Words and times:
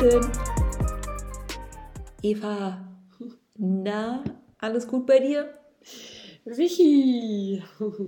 Willen. 0.00 0.30
Eva, 2.22 2.78
na, 3.56 4.24
alles 4.58 4.88
gut 4.88 5.06
bei 5.06 5.20
dir? 5.20 5.54
Sichi. 6.44 7.62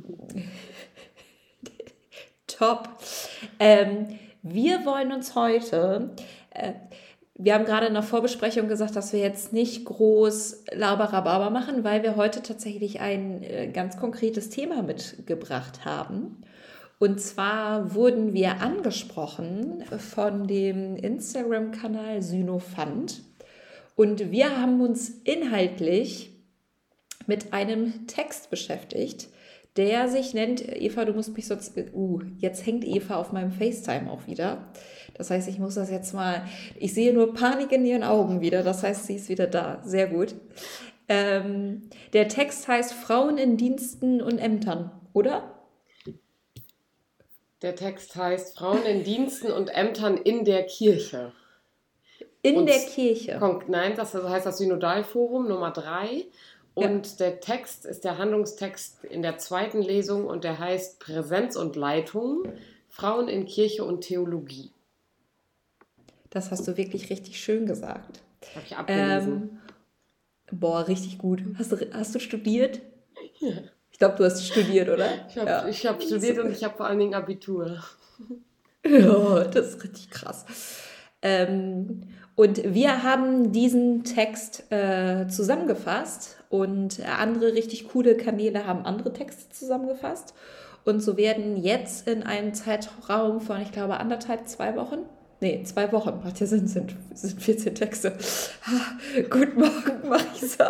Top. 2.46 2.88
Ähm, 3.58 4.18
wir 4.42 4.84
wollen 4.84 5.12
uns 5.12 5.34
heute, 5.34 6.10
äh, 6.50 6.72
wir 7.34 7.54
haben 7.54 7.64
gerade 7.64 7.86
in 7.86 7.94
der 7.94 8.02
Vorbesprechung 8.02 8.68
gesagt, 8.68 8.96
dass 8.96 9.12
wir 9.12 9.20
jetzt 9.20 9.52
nicht 9.52 9.84
groß 9.84 10.64
Laberababa 10.72 11.50
machen, 11.50 11.84
weil 11.84 12.02
wir 12.02 12.16
heute 12.16 12.42
tatsächlich 12.42 13.00
ein 13.00 13.42
äh, 13.42 13.68
ganz 13.68 13.96
konkretes 13.96 14.48
Thema 14.48 14.82
mitgebracht 14.82 15.84
haben. 15.84 16.42
Und 16.98 17.20
zwar 17.20 17.94
wurden 17.94 18.32
wir 18.32 18.62
angesprochen 18.62 19.84
von 19.98 20.46
dem 20.46 20.96
Instagram-Kanal 20.96 22.22
Synofund. 22.22 23.22
Und 23.96 24.30
wir 24.30 24.60
haben 24.60 24.80
uns 24.80 25.10
inhaltlich 25.24 26.30
mit 27.26 27.52
einem 27.52 28.06
Text 28.06 28.50
beschäftigt, 28.50 29.28
der 29.76 30.08
sich 30.08 30.32
nennt, 30.32 30.66
Eva, 30.66 31.04
du 31.04 31.12
musst 31.12 31.36
mich 31.36 31.46
sonst, 31.46 31.76
uh, 31.92 32.20
jetzt 32.38 32.64
hängt 32.64 32.84
Eva 32.84 33.16
auf 33.16 33.32
meinem 33.32 33.52
FaceTime 33.52 34.10
auch 34.10 34.26
wieder. 34.26 34.68
Das 35.14 35.30
heißt, 35.30 35.48
ich 35.48 35.58
muss 35.58 35.74
das 35.74 35.90
jetzt 35.90 36.14
mal, 36.14 36.44
ich 36.78 36.94
sehe 36.94 37.12
nur 37.12 37.34
Panik 37.34 37.72
in 37.72 37.84
ihren 37.84 38.04
Augen 38.04 38.40
wieder, 38.40 38.62
das 38.62 38.82
heißt, 38.82 39.06
sie 39.06 39.16
ist 39.16 39.28
wieder 39.28 39.46
da. 39.46 39.82
Sehr 39.84 40.06
gut. 40.06 40.34
Ähm, 41.08 41.82
der 42.14 42.28
Text 42.28 42.68
heißt 42.68 42.92
Frauen 42.92 43.38
in 43.38 43.56
Diensten 43.56 44.22
und 44.22 44.38
Ämtern, 44.38 44.90
oder? 45.12 45.55
Der 47.66 47.74
Text 47.74 48.14
heißt 48.14 48.56
Frauen 48.56 48.84
in 48.84 49.02
Diensten 49.02 49.50
und 49.50 49.74
Ämtern 49.74 50.18
in 50.18 50.44
der 50.44 50.66
Kirche. 50.66 51.32
In 52.40 52.58
und 52.58 52.66
der 52.66 52.78
Kirche? 52.78 53.40
Nein, 53.66 53.96
das 53.96 54.14
heißt 54.14 54.46
das 54.46 54.58
Synodalforum 54.58 55.48
Nummer 55.48 55.72
3. 55.72 56.26
Und 56.74 57.06
ja. 57.08 57.16
der 57.18 57.40
Text 57.40 57.84
ist 57.84 58.04
der 58.04 58.18
Handlungstext 58.18 59.02
in 59.06 59.20
der 59.20 59.38
zweiten 59.38 59.82
Lesung 59.82 60.26
und 60.26 60.44
der 60.44 60.60
heißt 60.60 61.00
Präsenz 61.00 61.56
und 61.56 61.74
Leitung, 61.74 62.44
Frauen 62.88 63.26
in 63.26 63.46
Kirche 63.46 63.82
und 63.82 64.02
Theologie. 64.02 64.70
Das 66.30 66.52
hast 66.52 66.68
du 66.68 66.76
wirklich 66.76 67.10
richtig 67.10 67.40
schön 67.40 67.66
gesagt. 67.66 68.22
Habe 68.54 68.64
ich 68.64 68.76
abgelesen. 68.76 69.60
Ähm, 70.52 70.60
boah, 70.60 70.86
richtig 70.86 71.18
gut. 71.18 71.42
Hast 71.58 71.72
du, 71.72 71.78
hast 71.92 72.14
du 72.14 72.20
studiert? 72.20 72.80
Ja. 73.40 73.54
Ich 73.96 73.98
glaube, 73.98 74.16
du 74.16 74.24
hast 74.26 74.46
studiert, 74.46 74.90
oder? 74.90 75.08
Ich 75.26 75.38
habe 75.38 75.48
ja. 75.48 75.90
hab 75.90 76.02
studiert 76.02 76.38
und 76.38 76.52
ich 76.52 76.62
habe 76.62 76.76
vor 76.76 76.84
allen 76.84 76.98
Dingen 76.98 77.14
Abitur. 77.14 77.82
Ja, 78.86 79.42
das 79.44 79.70
ist 79.70 79.82
richtig 79.82 80.10
krass. 80.10 80.44
Ähm, 81.20 82.02
und 82.36 82.62
wir 82.62 83.02
haben 83.02 83.50
diesen 83.52 84.04
Text 84.04 84.70
äh, 84.70 85.26
zusammengefasst 85.26 86.36
und 86.50 87.00
andere 87.04 87.54
richtig 87.54 87.88
coole 87.88 88.16
Kanäle 88.16 88.66
haben 88.66 88.84
andere 88.84 89.14
Texte 89.14 89.50
zusammengefasst. 89.50 90.34
Und 90.84 91.00
so 91.00 91.16
werden 91.16 91.56
jetzt 91.56 92.06
in 92.06 92.22
einem 92.22 92.52
Zeitraum 92.52 93.40
von, 93.40 93.62
ich 93.62 93.72
glaube, 93.72 93.96
anderthalb, 93.96 94.46
zwei 94.46 94.76
Wochen, 94.76 94.98
nee, 95.40 95.62
zwei 95.64 95.90
Wochen, 95.90 96.20
macht 96.22 96.38
ja 96.38 96.46
Sinn, 96.46 96.68
sind, 96.68 96.94
sind 97.14 97.42
14 97.42 97.74
Texte. 97.74 98.16
Ah, 98.66 99.20
guten 99.30 99.58
Morgen, 99.58 100.06
Marisa. 100.06 100.68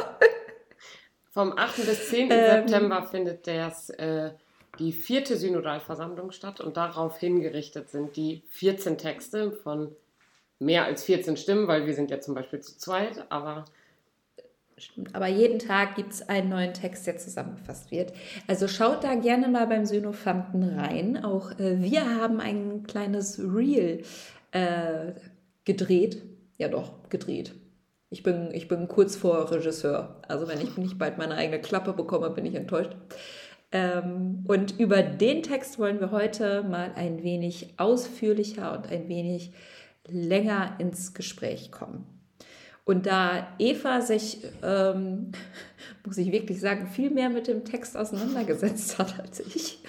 Vom 1.36 1.52
8. 1.58 1.84
bis 1.84 2.08
10. 2.08 2.30
Ähm, 2.30 2.66
September 2.66 3.02
findet 3.02 3.46
das, 3.46 3.90
äh, 3.90 4.30
die 4.78 4.90
vierte 4.90 5.36
Synodalversammlung 5.36 6.30
statt 6.30 6.62
und 6.62 6.78
darauf 6.78 7.18
hingerichtet 7.18 7.90
sind 7.90 8.16
die 8.16 8.42
14 8.48 8.96
Texte 8.96 9.52
von 9.52 9.94
mehr 10.58 10.86
als 10.86 11.04
14 11.04 11.36
Stimmen, 11.36 11.68
weil 11.68 11.84
wir 11.84 11.92
sind 11.92 12.10
ja 12.10 12.22
zum 12.22 12.34
Beispiel 12.34 12.60
zu 12.60 12.78
zweit, 12.78 13.26
aber 13.28 13.66
Stimmt, 14.78 15.14
aber 15.14 15.26
jeden 15.26 15.58
Tag 15.58 15.96
gibt 15.96 16.14
es 16.14 16.26
einen 16.26 16.48
neuen 16.48 16.72
Text, 16.72 17.06
der 17.06 17.18
zusammengefasst 17.18 17.90
wird. 17.90 18.14
Also 18.46 18.66
schaut 18.66 19.04
da 19.04 19.14
gerne 19.14 19.48
mal 19.48 19.66
beim 19.66 19.84
Synofanten 19.84 20.78
rein. 20.78 21.22
Auch 21.22 21.50
äh, 21.58 21.82
wir 21.82 22.16
haben 22.18 22.40
ein 22.40 22.84
kleines 22.84 23.38
Reel 23.38 24.04
äh, 24.52 25.12
gedreht. 25.66 26.22
Ja 26.56 26.68
doch, 26.68 27.10
gedreht. 27.10 27.54
Ich 28.08 28.22
bin, 28.22 28.50
ich 28.52 28.68
bin 28.68 28.88
kurz 28.88 29.16
vor 29.16 29.50
Regisseur. 29.50 30.22
Also 30.28 30.46
wenn 30.48 30.60
ich 30.60 30.76
nicht 30.76 30.98
bald 30.98 31.18
meine 31.18 31.34
eigene 31.34 31.60
Klappe 31.60 31.92
bekomme, 31.92 32.30
bin 32.30 32.46
ich 32.46 32.54
enttäuscht. 32.54 32.92
Ähm, 33.72 34.44
und 34.46 34.78
über 34.78 35.02
den 35.02 35.42
Text 35.42 35.78
wollen 35.78 36.00
wir 36.00 36.12
heute 36.12 36.62
mal 36.62 36.92
ein 36.94 37.22
wenig 37.22 37.74
ausführlicher 37.78 38.72
und 38.72 38.90
ein 38.90 39.08
wenig 39.08 39.52
länger 40.08 40.76
ins 40.78 41.14
Gespräch 41.14 41.72
kommen. 41.72 42.06
Und 42.84 43.06
da 43.06 43.48
Eva 43.58 44.00
sich, 44.00 44.38
ähm, 44.62 45.32
muss 46.06 46.16
ich 46.18 46.30
wirklich 46.30 46.60
sagen, 46.60 46.86
viel 46.86 47.10
mehr 47.10 47.28
mit 47.28 47.48
dem 47.48 47.64
Text 47.64 47.96
auseinandergesetzt 47.96 48.98
hat 48.98 49.18
als 49.18 49.40
ich. 49.40 49.80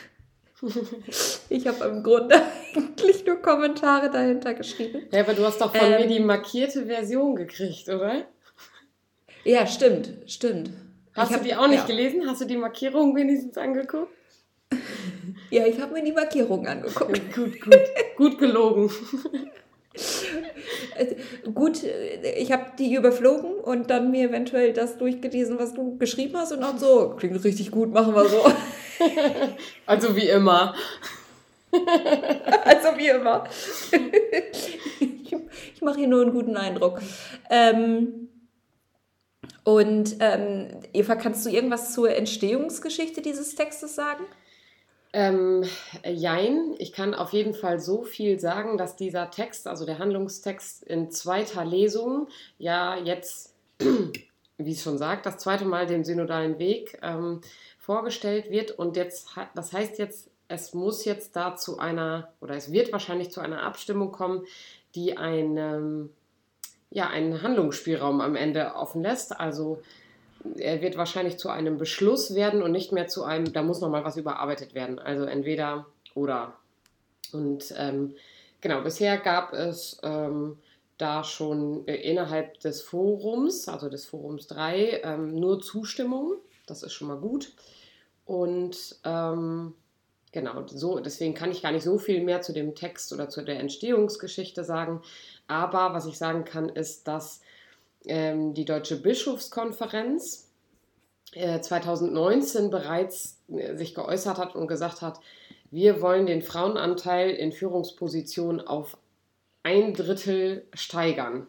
Ich 1.49 1.67
habe 1.67 1.85
im 1.85 2.03
Grunde 2.03 2.35
eigentlich 2.75 3.25
nur 3.25 3.37
Kommentare 3.37 4.09
dahinter 4.09 4.53
geschrieben. 4.53 5.07
Ja, 5.11 5.21
aber 5.21 5.33
du 5.33 5.45
hast 5.45 5.61
doch 5.61 5.75
von 5.75 5.91
ähm, 5.91 6.01
mir 6.01 6.07
die 6.07 6.19
markierte 6.19 6.85
Version 6.87 7.35
gekriegt, 7.35 7.87
oder? 7.89 8.25
Ja, 9.43 9.67
stimmt, 9.67 10.09
stimmt. 10.25 10.71
Hast 11.13 11.31
ich 11.31 11.37
du 11.37 11.43
die 11.43 11.55
auch 11.55 11.67
nicht 11.67 11.81
ja. 11.81 11.85
gelesen? 11.85 12.27
Hast 12.27 12.41
du 12.41 12.45
die 12.45 12.57
Markierung 12.57 13.15
wenigstens 13.15 13.57
angeguckt? 13.57 14.11
Ja, 15.49 15.65
ich 15.65 15.79
habe 15.79 15.93
mir 15.93 16.03
die 16.03 16.11
Markierung 16.11 16.67
angeguckt. 16.67 17.33
gut, 17.35 17.61
gut. 17.61 17.79
Gut 18.15 18.39
gelogen. 18.39 18.91
Äh, 20.95 21.15
gut, 21.51 21.83
äh, 21.83 22.33
ich 22.37 22.51
habe 22.51 22.71
die 22.77 22.93
überflogen 22.93 23.55
und 23.55 23.89
dann 23.89 24.11
mir 24.11 24.29
eventuell 24.29 24.73
das 24.73 24.97
durchgelesen, 24.97 25.59
was 25.59 25.73
du 25.73 25.97
geschrieben 25.97 26.37
hast 26.37 26.51
und 26.51 26.63
auch 26.63 26.77
so, 26.77 27.15
klingt 27.17 27.43
richtig 27.43 27.71
gut, 27.71 27.93
machen 27.93 28.15
wir 28.15 28.27
so. 28.27 28.45
Also 29.85 30.15
wie 30.15 30.27
immer. 30.27 30.73
Also 32.63 32.97
wie 32.97 33.09
immer. 33.09 33.43
Ich, 34.99 35.35
ich 35.75 35.81
mache 35.81 35.99
hier 35.99 36.07
nur 36.07 36.21
einen 36.23 36.31
guten 36.31 36.57
Eindruck. 36.57 37.01
Ähm, 37.49 38.29
und 39.63 40.15
ähm, 40.21 40.69
Eva, 40.93 41.15
kannst 41.15 41.45
du 41.45 41.49
irgendwas 41.49 41.93
zur 41.93 42.15
Entstehungsgeschichte 42.15 43.21
dieses 43.21 43.53
Textes 43.53 43.95
sagen? 43.95 44.23
Ähm, 45.17 45.63
jein, 46.05 46.75
ich 46.77 46.93
kann 46.93 47.15
auf 47.15 47.33
jeden 47.33 47.55
Fall 47.55 47.79
so 47.79 48.03
viel 48.03 48.39
sagen, 48.39 48.77
dass 48.77 48.95
dieser 48.95 49.31
Text, 49.31 49.67
also 49.67 49.83
der 49.83 49.97
Handlungstext 49.97 50.83
in 50.83 51.09
zweiter 51.09 51.65
Lesung, 51.65 52.27
ja 52.59 52.95
jetzt, 52.95 53.55
wie 54.59 54.71
es 54.71 54.83
schon 54.83 54.99
sagt, 54.99 55.25
das 55.25 55.39
zweite 55.39 55.65
Mal 55.65 55.87
den 55.87 56.03
synodalen 56.03 56.59
Weg 56.59 56.99
ähm, 57.01 57.41
vorgestellt 57.79 58.51
wird. 58.51 58.69
Und 58.69 58.95
jetzt, 58.95 59.29
das 59.55 59.73
heißt 59.73 59.97
jetzt, 59.97 60.29
es 60.49 60.75
muss 60.75 61.03
jetzt 61.03 61.35
da 61.35 61.55
zu 61.55 61.79
einer, 61.79 62.31
oder 62.39 62.53
es 62.53 62.71
wird 62.71 62.91
wahrscheinlich 62.91 63.31
zu 63.31 63.41
einer 63.41 63.63
Abstimmung 63.63 64.11
kommen, 64.11 64.43
die 64.93 65.17
einen, 65.17 66.11
ja, 66.91 67.07
einen 67.09 67.41
Handlungsspielraum 67.41 68.21
am 68.21 68.35
Ende 68.35 68.75
offen 68.75 69.01
lässt. 69.01 69.39
Also 69.39 69.81
er 70.57 70.81
wird 70.81 70.97
wahrscheinlich 70.97 71.37
zu 71.37 71.49
einem 71.49 71.77
Beschluss 71.77 72.35
werden 72.35 72.61
und 72.61 72.71
nicht 72.71 72.91
mehr 72.91 73.07
zu 73.07 73.23
einem, 73.23 73.51
da 73.53 73.63
muss 73.63 73.81
nochmal 73.81 74.03
was 74.03 74.17
überarbeitet 74.17 74.73
werden. 74.73 74.99
Also 74.99 75.25
entweder 75.25 75.85
oder. 76.15 76.53
Und 77.31 77.73
ähm, 77.77 78.15
genau, 78.61 78.81
bisher 78.81 79.17
gab 79.17 79.53
es 79.53 79.99
ähm, 80.03 80.57
da 80.97 81.23
schon 81.23 81.87
äh, 81.87 81.95
innerhalb 81.95 82.59
des 82.59 82.81
Forums, 82.81 83.67
also 83.67 83.89
des 83.89 84.05
Forums 84.05 84.47
3, 84.47 85.01
ähm, 85.03 85.39
nur 85.39 85.61
Zustimmung. 85.61 86.35
Das 86.65 86.83
ist 86.83 86.93
schon 86.93 87.07
mal 87.07 87.17
gut. 87.17 87.53
Und 88.25 88.97
ähm, 89.05 89.73
genau, 90.31 90.65
so, 90.67 90.99
deswegen 90.99 91.33
kann 91.33 91.51
ich 91.51 91.61
gar 91.61 91.71
nicht 91.71 91.83
so 91.83 91.97
viel 91.97 92.23
mehr 92.23 92.41
zu 92.41 92.51
dem 92.51 92.75
Text 92.75 93.13
oder 93.13 93.29
zu 93.29 93.43
der 93.43 93.59
Entstehungsgeschichte 93.59 94.63
sagen. 94.63 95.01
Aber 95.47 95.93
was 95.93 96.05
ich 96.05 96.17
sagen 96.17 96.43
kann, 96.43 96.67
ist, 96.69 97.07
dass 97.07 97.41
ähm, 98.05 98.53
die 98.53 98.65
Deutsche 98.65 98.97
Bischofskonferenz 98.97 100.49
äh, 101.33 101.59
2019 101.59 102.69
bereits 102.69 103.41
äh, 103.49 103.75
sich 103.75 103.95
geäußert 103.95 104.37
hat 104.37 104.55
und 104.55 104.67
gesagt 104.67 105.01
hat, 105.01 105.19
wir 105.69 106.01
wollen 106.01 106.25
den 106.25 106.41
Frauenanteil 106.41 107.31
in 107.31 107.51
Führungspositionen 107.51 108.65
auf 108.65 108.97
ein 109.63 109.93
Drittel 109.93 110.65
steigern. 110.73 111.47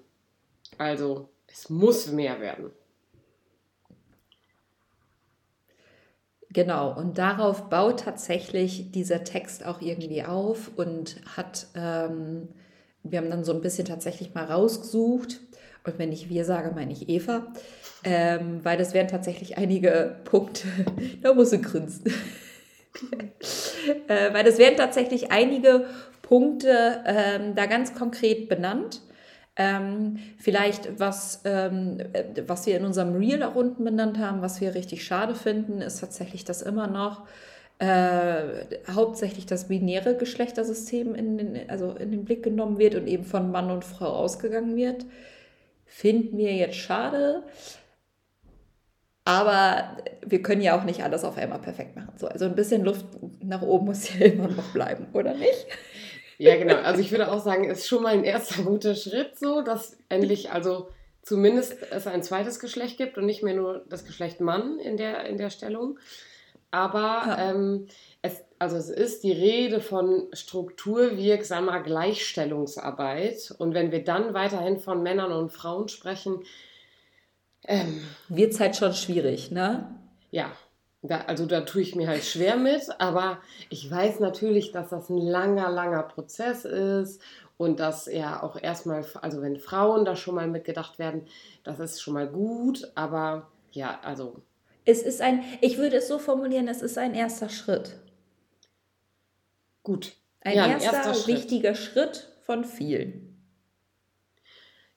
Also 0.76 1.28
es 1.46 1.70
muss 1.70 2.08
mehr 2.10 2.40
werden. 2.40 2.72
Genau, 6.50 6.96
und 6.96 7.18
darauf 7.18 7.68
baut 7.68 8.00
tatsächlich 8.00 8.90
dieser 8.90 9.22
Text 9.22 9.64
auch 9.66 9.80
irgendwie 9.82 10.24
auf 10.24 10.70
und 10.76 11.20
hat, 11.36 11.66
ähm, 11.74 12.48
wir 13.02 13.18
haben 13.18 13.30
dann 13.30 13.44
so 13.44 13.52
ein 13.52 13.60
bisschen 13.60 13.84
tatsächlich 13.84 14.34
mal 14.34 14.46
rausgesucht, 14.46 15.40
und 15.88 15.98
wenn 15.98 16.12
ich 16.12 16.28
wir 16.28 16.44
sage, 16.44 16.72
meine 16.74 16.92
ich 16.92 17.08
Eva, 17.08 17.46
ähm, 18.04 18.60
weil 18.64 18.78
das 18.78 18.94
wären 18.94 19.08
tatsächlich 19.08 19.58
einige 19.58 20.16
Punkte, 20.24 20.68
da 21.22 21.34
muss 21.34 21.50
sie 21.50 21.60
grinsen. 21.60 22.04
äh, 24.08 24.32
weil 24.32 24.44
das 24.44 24.58
wären 24.58 24.76
tatsächlich 24.76 25.32
einige 25.32 25.86
Punkte 26.22 27.02
ähm, 27.06 27.54
da 27.54 27.66
ganz 27.66 27.94
konkret 27.94 28.48
benannt. 28.48 29.00
Ähm, 29.56 30.18
vielleicht, 30.38 31.00
was, 31.00 31.42
ähm, 31.44 31.98
was 32.46 32.66
wir 32.66 32.76
in 32.76 32.84
unserem 32.84 33.16
Reel 33.16 33.42
auch 33.42 33.56
unten 33.56 33.82
benannt 33.82 34.18
haben, 34.18 34.40
was 34.40 34.60
wir 34.60 34.74
richtig 34.74 35.04
schade 35.04 35.34
finden, 35.34 35.80
ist 35.80 35.98
tatsächlich, 35.98 36.44
dass 36.44 36.62
immer 36.62 36.86
noch 36.86 37.26
äh, 37.80 38.66
hauptsächlich 38.92 39.46
das 39.46 39.68
binäre 39.68 40.16
Geschlechtersystem 40.16 41.14
in 41.14 41.38
den, 41.38 41.70
also 41.70 41.92
in 41.92 42.10
den 42.10 42.24
Blick 42.24 42.42
genommen 42.42 42.78
wird 42.78 42.94
und 42.94 43.06
eben 43.06 43.24
von 43.24 43.50
Mann 43.50 43.70
und 43.70 43.84
Frau 43.84 44.06
ausgegangen 44.06 44.76
wird. 44.76 45.06
Finden 45.88 46.38
wir 46.38 46.54
jetzt 46.54 46.76
schade. 46.76 47.42
Aber 49.24 49.96
wir 50.24 50.42
können 50.42 50.62
ja 50.62 50.78
auch 50.78 50.84
nicht 50.84 51.02
alles 51.02 51.24
auf 51.24 51.36
einmal 51.36 51.58
perfekt 51.58 51.96
machen. 51.96 52.12
So, 52.16 52.28
also 52.28 52.44
ein 52.44 52.54
bisschen 52.54 52.84
Luft 52.84 53.06
nach 53.42 53.62
oben 53.62 53.86
muss 53.86 54.08
ja 54.18 54.26
immer 54.26 54.48
noch 54.48 54.72
bleiben, 54.72 55.08
oder 55.12 55.34
nicht? 55.34 55.66
Ja, 56.38 56.56
genau. 56.56 56.76
Also 56.76 57.00
ich 57.00 57.10
würde 57.10 57.30
auch 57.30 57.42
sagen, 57.42 57.64
ist 57.68 57.88
schon 57.88 58.04
mal 58.04 58.14
ein 58.14 58.24
erster 58.24 58.62
guter 58.62 58.94
Schritt 58.94 59.36
so, 59.38 59.60
dass 59.62 59.98
endlich 60.08 60.52
also 60.52 60.88
zumindest 61.22 61.76
es 61.90 62.06
ein 62.06 62.22
zweites 62.22 62.60
Geschlecht 62.60 62.96
gibt 62.96 63.18
und 63.18 63.26
nicht 63.26 63.42
mehr 63.42 63.54
nur 63.54 63.84
das 63.88 64.04
Geschlecht 64.04 64.40
Mann 64.40 64.78
in 64.78 64.96
der, 64.96 65.24
in 65.24 65.36
der 65.36 65.50
Stellung. 65.50 65.98
Aber 66.70 67.24
ja. 67.26 67.50
ähm, 67.50 67.86
es, 68.22 68.44
also 68.58 68.76
es 68.76 68.90
ist 68.90 69.22
die 69.22 69.32
Rede 69.32 69.80
von 69.80 70.28
strukturwirksamer 70.32 71.80
Gleichstellungsarbeit. 71.82 73.54
Und 73.58 73.74
wenn 73.74 73.92
wir 73.92 74.04
dann 74.04 74.34
weiterhin 74.34 74.78
von 74.78 75.02
Männern 75.02 75.32
und 75.32 75.52
Frauen 75.52 75.88
sprechen, 75.88 76.42
ähm, 77.64 78.02
wird 78.28 78.52
es 78.52 78.60
halt 78.60 78.76
schon 78.76 78.92
schwierig, 78.92 79.50
ne? 79.50 79.94
Ja, 80.30 80.52
da, 81.02 81.22
also 81.22 81.46
da 81.46 81.60
tue 81.60 81.82
ich 81.82 81.94
mir 81.94 82.08
halt 82.08 82.24
schwer 82.24 82.56
mit, 82.56 82.82
aber 82.98 83.38
ich 83.70 83.90
weiß 83.90 84.20
natürlich, 84.20 84.72
dass 84.72 84.90
das 84.90 85.10
ein 85.10 85.18
langer, 85.18 85.70
langer 85.70 86.02
Prozess 86.02 86.64
ist 86.64 87.22
und 87.56 87.78
dass 87.78 88.06
ja 88.06 88.42
auch 88.42 88.60
erstmal, 88.60 89.04
also 89.20 89.42
wenn 89.42 89.58
Frauen 89.58 90.04
da 90.04 90.16
schon 90.16 90.34
mal 90.34 90.48
mitgedacht 90.48 90.98
werden, 90.98 91.26
das 91.62 91.78
ist 91.78 92.00
schon 92.00 92.14
mal 92.14 92.26
gut, 92.26 92.90
aber 92.94 93.48
ja, 93.70 94.00
also 94.02 94.42
es 94.84 95.02
ist 95.02 95.20
ein, 95.20 95.44
ich 95.60 95.78
würde 95.78 95.98
es 95.98 96.08
so 96.08 96.18
formulieren, 96.18 96.66
es 96.66 96.82
ist 96.82 96.96
ein 96.98 97.14
erster 97.14 97.48
Schritt. 97.48 97.96
Gut. 99.88 100.12
Ein, 100.42 100.54
ja, 100.54 100.66
erster, 100.66 100.96
erster 100.98 101.26
wichtiger 101.28 101.74
Schritt 101.74 102.28
von 102.42 102.66
vielen. 102.66 103.42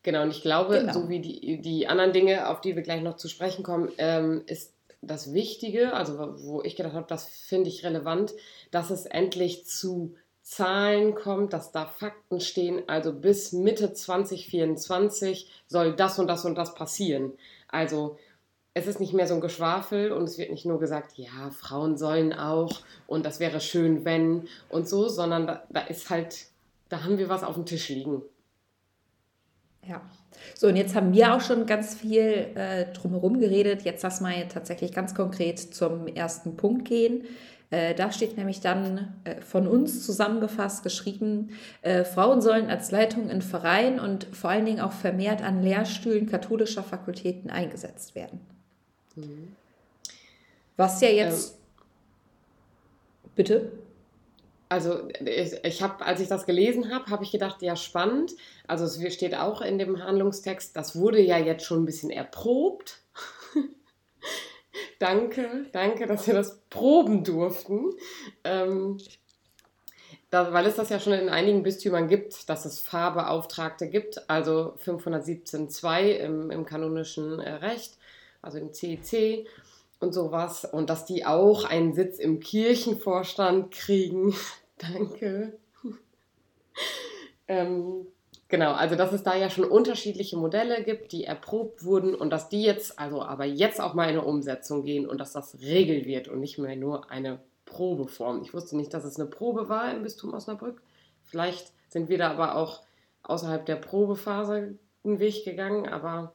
Genau, 0.04 0.24
und 0.24 0.32
ich 0.32 0.42
glaube, 0.42 0.80
genau. 0.80 0.92
so 0.92 1.08
wie 1.08 1.22
die, 1.22 1.62
die 1.62 1.88
anderen 1.88 2.12
Dinge, 2.12 2.50
auf 2.50 2.60
die 2.60 2.76
wir 2.76 2.84
gleich 2.84 3.02
noch 3.02 3.16
zu 3.16 3.30
sprechen 3.30 3.64
kommen, 3.64 3.88
ähm, 3.98 4.44
ist 4.48 4.74
das 5.02 5.34
Wichtige, 5.34 5.94
also 5.94 6.36
wo 6.44 6.62
ich 6.62 6.76
gedacht 6.76 6.94
habe, 6.94 7.08
das 7.08 7.26
finde 7.26 7.70
ich 7.70 7.86
relevant, 7.86 8.34
dass 8.72 8.90
es 8.90 9.06
endlich 9.06 9.66
zu 9.66 10.18
Zahlen 10.42 11.16
kommt, 11.16 11.54
dass 11.54 11.72
da 11.72 11.86
Fakten 11.86 12.42
stehen, 12.42 12.84
also 12.88 13.14
bis 13.14 13.54
Mitte 13.54 13.94
2024 13.94 15.50
soll 15.68 15.96
das 15.96 16.20
und 16.20 16.28
das 16.28 16.44
und 16.44 16.56
das 16.56 16.76
passieren. 16.76 17.32
Also 17.70 18.18
es 18.74 18.88
ist 18.88 19.00
nicht 19.00 19.14
mehr 19.14 19.28
so 19.28 19.34
ein 19.34 19.42
Geschwafel 19.42 20.12
und 20.12 20.24
es 20.24 20.38
wird 20.38 20.50
nicht 20.50 20.66
nur 20.66 20.80
gesagt, 20.80 21.18
ja, 21.18 21.52
Frauen 21.52 21.98
sollen 21.98 22.34
auch 22.34 22.82
und 23.06 23.26
das 23.26 23.40
wäre 23.40 23.60
schön, 23.60 24.06
wenn 24.06 24.48
und 24.70 24.88
so, 24.88 25.10
sondern 25.10 25.48
da, 25.48 25.64
da 25.70 25.82
ist 25.82 26.10
halt, 26.10 26.46
da 26.88 27.04
haben 27.04 27.18
wir 27.18 27.28
was 27.28 27.44
auf 27.44 27.56
dem 27.56 27.66
Tisch 27.66 27.90
liegen. 27.90 28.22
Ja. 29.88 30.02
So, 30.56 30.68
und 30.68 30.76
jetzt 30.76 30.96
haben 30.96 31.14
wir 31.14 31.36
auch 31.36 31.42
schon 31.42 31.66
ganz 31.66 31.96
viel 31.96 32.48
äh, 32.56 32.86
drumherum 32.94 33.40
geredet. 33.40 33.82
Jetzt 33.82 34.04
lass 34.04 34.22
mal 34.22 34.48
tatsächlich 34.48 34.94
ganz 34.94 35.14
konkret 35.14 35.60
zum 35.60 36.08
ersten 36.08 36.56
Punkt 36.56 36.88
gehen. 36.88 37.26
Äh, 37.72 37.96
da 37.96 38.12
steht 38.12 38.38
nämlich 38.38 38.62
dann 38.62 39.16
äh, 39.24 39.42
von 39.42 39.68
uns 39.68 40.06
zusammengefasst 40.06 40.84
geschrieben, 40.84 41.50
äh, 41.82 42.04
Frauen 42.04 42.42
sollen 42.42 42.70
als 42.70 42.92
Leitung 42.92 43.30
in 43.30 43.42
Vereinen 43.42 44.00
und 44.00 44.26
vor 44.32 44.50
allen 44.50 44.66
Dingen 44.66 44.82
auch 44.82 44.92
vermehrt 44.92 45.42
an 45.42 45.62
Lehrstühlen 45.62 46.28
katholischer 46.28 46.84
Fakultäten 46.84 47.50
eingesetzt 47.50 48.14
werden. 48.16 48.40
Mhm. 49.16 49.56
Was 50.78 51.02
ja 51.02 51.10
jetzt. 51.10 51.52
Ähm, 51.54 51.58
bitte? 53.36 53.72
Also 54.72 55.10
ich, 55.26 55.54
ich 55.64 55.82
habe, 55.82 56.06
als 56.06 56.22
ich 56.22 56.30
das 56.30 56.46
gelesen 56.46 56.94
habe, 56.94 57.08
habe 57.08 57.26
ich 57.26 57.32
gedacht, 57.32 57.62
ja 57.62 57.76
spannend. 57.76 58.32
Also 58.68 58.86
es 58.86 59.14
steht 59.14 59.36
auch 59.36 59.62
in 59.62 59.78
dem 59.78 60.02
Handlungstext, 60.02 60.78
das 60.78 60.96
wurde 60.96 61.20
ja 61.20 61.38
jetzt 61.38 61.66
schon 61.66 61.84
ein 61.84 61.86
bisschen 61.86 62.10
erprobt. 62.10 63.00
danke, 65.00 65.66
danke, 65.74 66.08
dass 66.08 66.26
wir 66.26 66.34
das 66.34 66.62
proben 66.70 67.26
durften. 67.26 67.90
Ähm, 68.46 68.98
da, 70.30 70.54
weil 70.54 70.66
es 70.66 70.78
das 70.78 70.88
ja 70.88 71.02
schon 71.02 71.12
in 71.12 71.28
einigen 71.28 71.64
Bistümern 71.64 72.08
gibt, 72.08 72.48
dass 72.48 72.64
es 72.64 72.80
Fahrbeauftragte 72.80 73.90
gibt, 73.90 74.30
also 74.30 74.76
517.2 74.86 76.12
im, 76.14 76.50
im 76.50 76.66
kanonischen 76.66 77.42
äh, 77.42 77.56
Recht 77.56 77.98
also 78.42 78.58
im 78.58 78.74
CEC 78.74 79.48
und 80.00 80.14
sowas. 80.14 80.66
Und 80.66 80.90
dass 80.90 81.06
die 81.06 81.26
auch 81.26 81.64
einen 81.64 81.94
Sitz 81.94 82.20
im 82.20 82.40
Kirchenvorstand 82.40 83.72
kriegen. 83.72 84.36
Danke. 84.78 85.58
ähm, 87.48 88.08
genau, 88.48 88.74
also 88.74 88.96
dass 88.96 89.14
es 89.14 89.24
da 89.24 89.36
ja 89.36 89.50
schon 89.50 89.66
unterschiedliche 89.66 90.38
Modelle 90.38 90.84
gibt, 90.84 91.12
die 91.12 91.26
erprobt 91.26 91.84
wurden 91.84 92.16
und 92.16 92.32
dass 92.32 92.50
die 92.50 92.64
jetzt, 92.64 92.98
also 93.00 93.22
aber 93.22 93.46
jetzt 93.46 93.80
auch 93.80 93.94
mal 93.94 94.06
in 94.06 94.18
eine 94.18 94.26
Umsetzung 94.26 94.84
gehen 94.84 95.08
und 95.08 95.20
dass 95.20 95.34
das 95.34 95.60
Regel 95.62 96.06
wird 96.06 96.28
und 96.28 96.40
nicht 96.40 96.58
mehr 96.58 96.76
nur 96.76 97.12
eine 97.12 97.40
Probeform. 97.66 98.42
Ich 98.42 98.54
wusste 98.54 98.76
nicht, 98.76 98.94
dass 98.94 99.06
es 99.06 99.20
eine 99.20 99.30
Probe 99.30 99.70
war 99.70 99.94
im 99.94 100.04
Bistum 100.04 100.34
Osnabrück. 100.34 100.82
Vielleicht 101.24 101.72
sind 101.90 102.10
wir 102.10 102.18
da 102.18 102.32
aber 102.32 102.56
auch 102.56 102.82
außerhalb 103.24 103.66
der 103.66 103.76
Probephase 103.76 104.78
einen 105.04 105.20
Weg 105.20 105.46
gegangen, 105.46 105.88
aber 105.88 106.34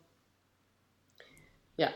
ja. 1.77 1.89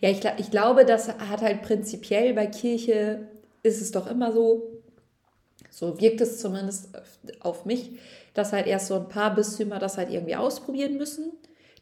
Ja, 0.00 0.10
ich, 0.10 0.20
ich 0.38 0.50
glaube, 0.50 0.84
das 0.84 1.08
hat 1.08 1.42
halt 1.42 1.62
prinzipiell 1.62 2.34
bei 2.34 2.46
Kirche 2.46 3.28
ist 3.62 3.80
es 3.80 3.92
doch 3.92 4.06
immer 4.06 4.32
so, 4.32 4.82
so 5.70 6.00
wirkt 6.00 6.20
es 6.20 6.38
zumindest 6.38 6.90
auf 7.40 7.64
mich, 7.64 7.98
dass 8.34 8.52
halt 8.52 8.66
erst 8.66 8.88
so 8.88 8.94
ein 8.94 9.08
paar 9.08 9.34
Bistümer 9.34 9.78
das 9.78 9.98
halt 9.98 10.10
irgendwie 10.10 10.36
ausprobieren 10.36 10.96
müssen. 10.96 11.32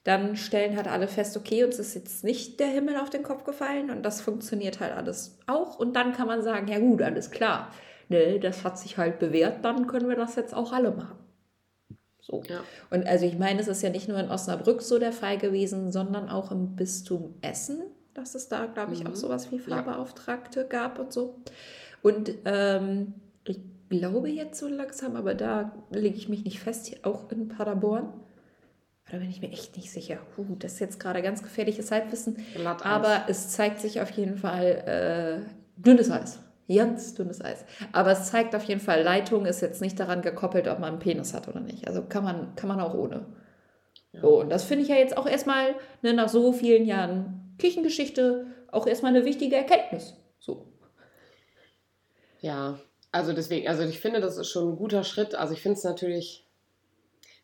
Dann 0.05 0.37
stellen 0.37 0.77
halt 0.77 0.89
alle 0.89 1.09
fest, 1.09 1.37
okay, 1.37 1.65
uns 1.65 1.79
ist 1.79 1.95
jetzt 1.95 2.25
nicht 2.25 2.61
der 2.61 2.69
Himmel 2.69 2.97
auf 2.97 3.11
den 3.11 3.23
Kopf 3.23 3.45
gefallen 3.45 3.91
und 3.91 4.03
das 4.03 4.21
funktioniert 4.21 4.81
halt 4.81 4.93
alles 4.95 5.39
auch. 5.47 5.79
Und 5.79 5.95
dann 5.97 6.13
kann 6.13 6.27
man 6.27 6.43
sagen, 6.43 6.69
ja 6.69 6.79
gut, 6.79 7.03
alles 7.03 7.31
klar, 7.31 7.73
ne, 8.09 8.39
das 8.41 8.65
hat 8.65 8.79
sich 8.79 8.97
halt 8.97 9.19
bewährt, 9.19 9.65
dann 9.65 9.87
können 9.87 10.09
wir 10.09 10.17
das 10.17 10.37
jetzt 10.37 10.55
auch 10.55 10.73
alle 10.73 10.93
machen. 10.93 11.19
So. 12.31 12.43
Ja. 12.49 12.61
Und 12.91 13.07
also 13.07 13.25
ich 13.25 13.39
meine, 13.39 13.61
es 13.61 13.69
ist 13.69 13.83
ja 13.83 13.91
nicht 13.91 14.09
nur 14.09 14.19
in 14.19 14.31
Osnabrück 14.31 14.83
so 14.83 14.99
der 14.99 15.13
Fall 15.13 15.39
gewesen, 15.39 15.91
sondern 15.91 16.29
auch 16.29 16.53
im 16.53 16.77
Bistum 16.77 17.35
Essen, 17.41 17.83
dass 18.15 18.35
es 18.35 18.49
da, 18.49 18.67
glaube 18.67 18.93
ich, 18.93 19.03
mhm. 19.03 19.11
auch 19.11 19.17
sowas 19.17 19.51
wie 19.51 19.59
Fahrbeauftragte 19.59 20.61
ja. 20.61 20.67
gab 20.67 20.99
und 20.99 21.13
so. 21.13 21.37
Und 22.03 22.33
ähm, 22.45 23.15
ich 23.45 23.59
glaube 23.89 24.29
jetzt 24.29 24.61
so 24.61 24.69
langsam, 24.69 25.17
aber 25.17 25.35
da 25.35 25.73
lege 25.91 26.17
ich 26.17 26.29
mich 26.29 26.45
nicht 26.45 26.61
fest, 26.61 26.95
auch 27.05 27.31
in 27.33 27.49
Paderborn. 27.49 28.13
Da 29.11 29.17
bin 29.17 29.31
ich 29.31 29.41
mir 29.41 29.51
echt 29.51 29.75
nicht 29.77 29.91
sicher. 29.91 30.19
Uh, 30.37 30.55
das 30.59 30.75
ist 30.75 30.81
jetzt 30.81 31.01
gerade 31.01 31.23
ganz 31.23 31.43
gefährliches 31.43 31.91
Halbwissen. 31.91 32.37
Aber 32.83 33.23
es 33.27 33.49
zeigt 33.49 33.81
sich 33.81 34.03
auf 34.03 34.11
jeden 34.11 34.37
Fall 34.37 35.47
äh, 35.47 35.81
dünnes 35.81 36.11
Eis 36.11 36.41
ganz 36.69 37.15
dünnes 37.15 37.43
Eis. 37.43 37.65
Aber 37.93 38.13
es 38.13 38.31
zeigt 38.31 38.55
auf 38.55 38.65
jeden 38.65 38.81
Fall, 38.81 39.03
Leitung 39.03 39.47
ist 39.47 39.61
jetzt 39.61 39.81
nicht 39.81 39.99
daran 39.99 40.23
gekoppelt, 40.23 40.69
ob 40.69 40.79
man 40.79 40.91
einen 40.91 40.99
Penis 40.99 41.35
hat 41.35 41.49
oder 41.49 41.61
nicht. 41.61 41.89
Also 41.89 42.03
kann 42.03 42.25
man, 42.25 42.55
kann 42.57 42.69
man 42.69 42.81
auch 42.81 42.95
ohne. 42.95 43.27
Ja. 44.13 44.21
So, 44.21 44.41
und 44.41 44.51
das 44.51 44.65
finde 44.65 44.83
ich 44.83 44.89
ja 44.89 44.97
jetzt 44.97 45.17
auch 45.17 45.27
erstmal 45.27 45.75
ne, 46.03 46.13
nach 46.13 46.29
so 46.29 46.53
vielen 46.53 46.85
Jahren 46.85 47.55
Kirchengeschichte 47.59 48.47
auch 48.71 48.87
erstmal 48.87 49.15
eine 49.15 49.25
wichtige 49.25 49.57
Erkenntnis. 49.57 50.15
So. 50.39 50.67
Ja, 52.41 52.79
also 53.11 53.33
deswegen, 53.33 53.69
also 53.69 53.83
ich 53.83 54.01
finde, 54.01 54.21
das 54.21 54.37
ist 54.37 54.49
schon 54.49 54.73
ein 54.73 54.77
guter 54.77 55.05
Schritt. 55.05 55.35
Also 55.35 55.55
ich 55.55 55.63
finde 55.63 55.79
es 55.79 55.85
natürlich 55.85 56.47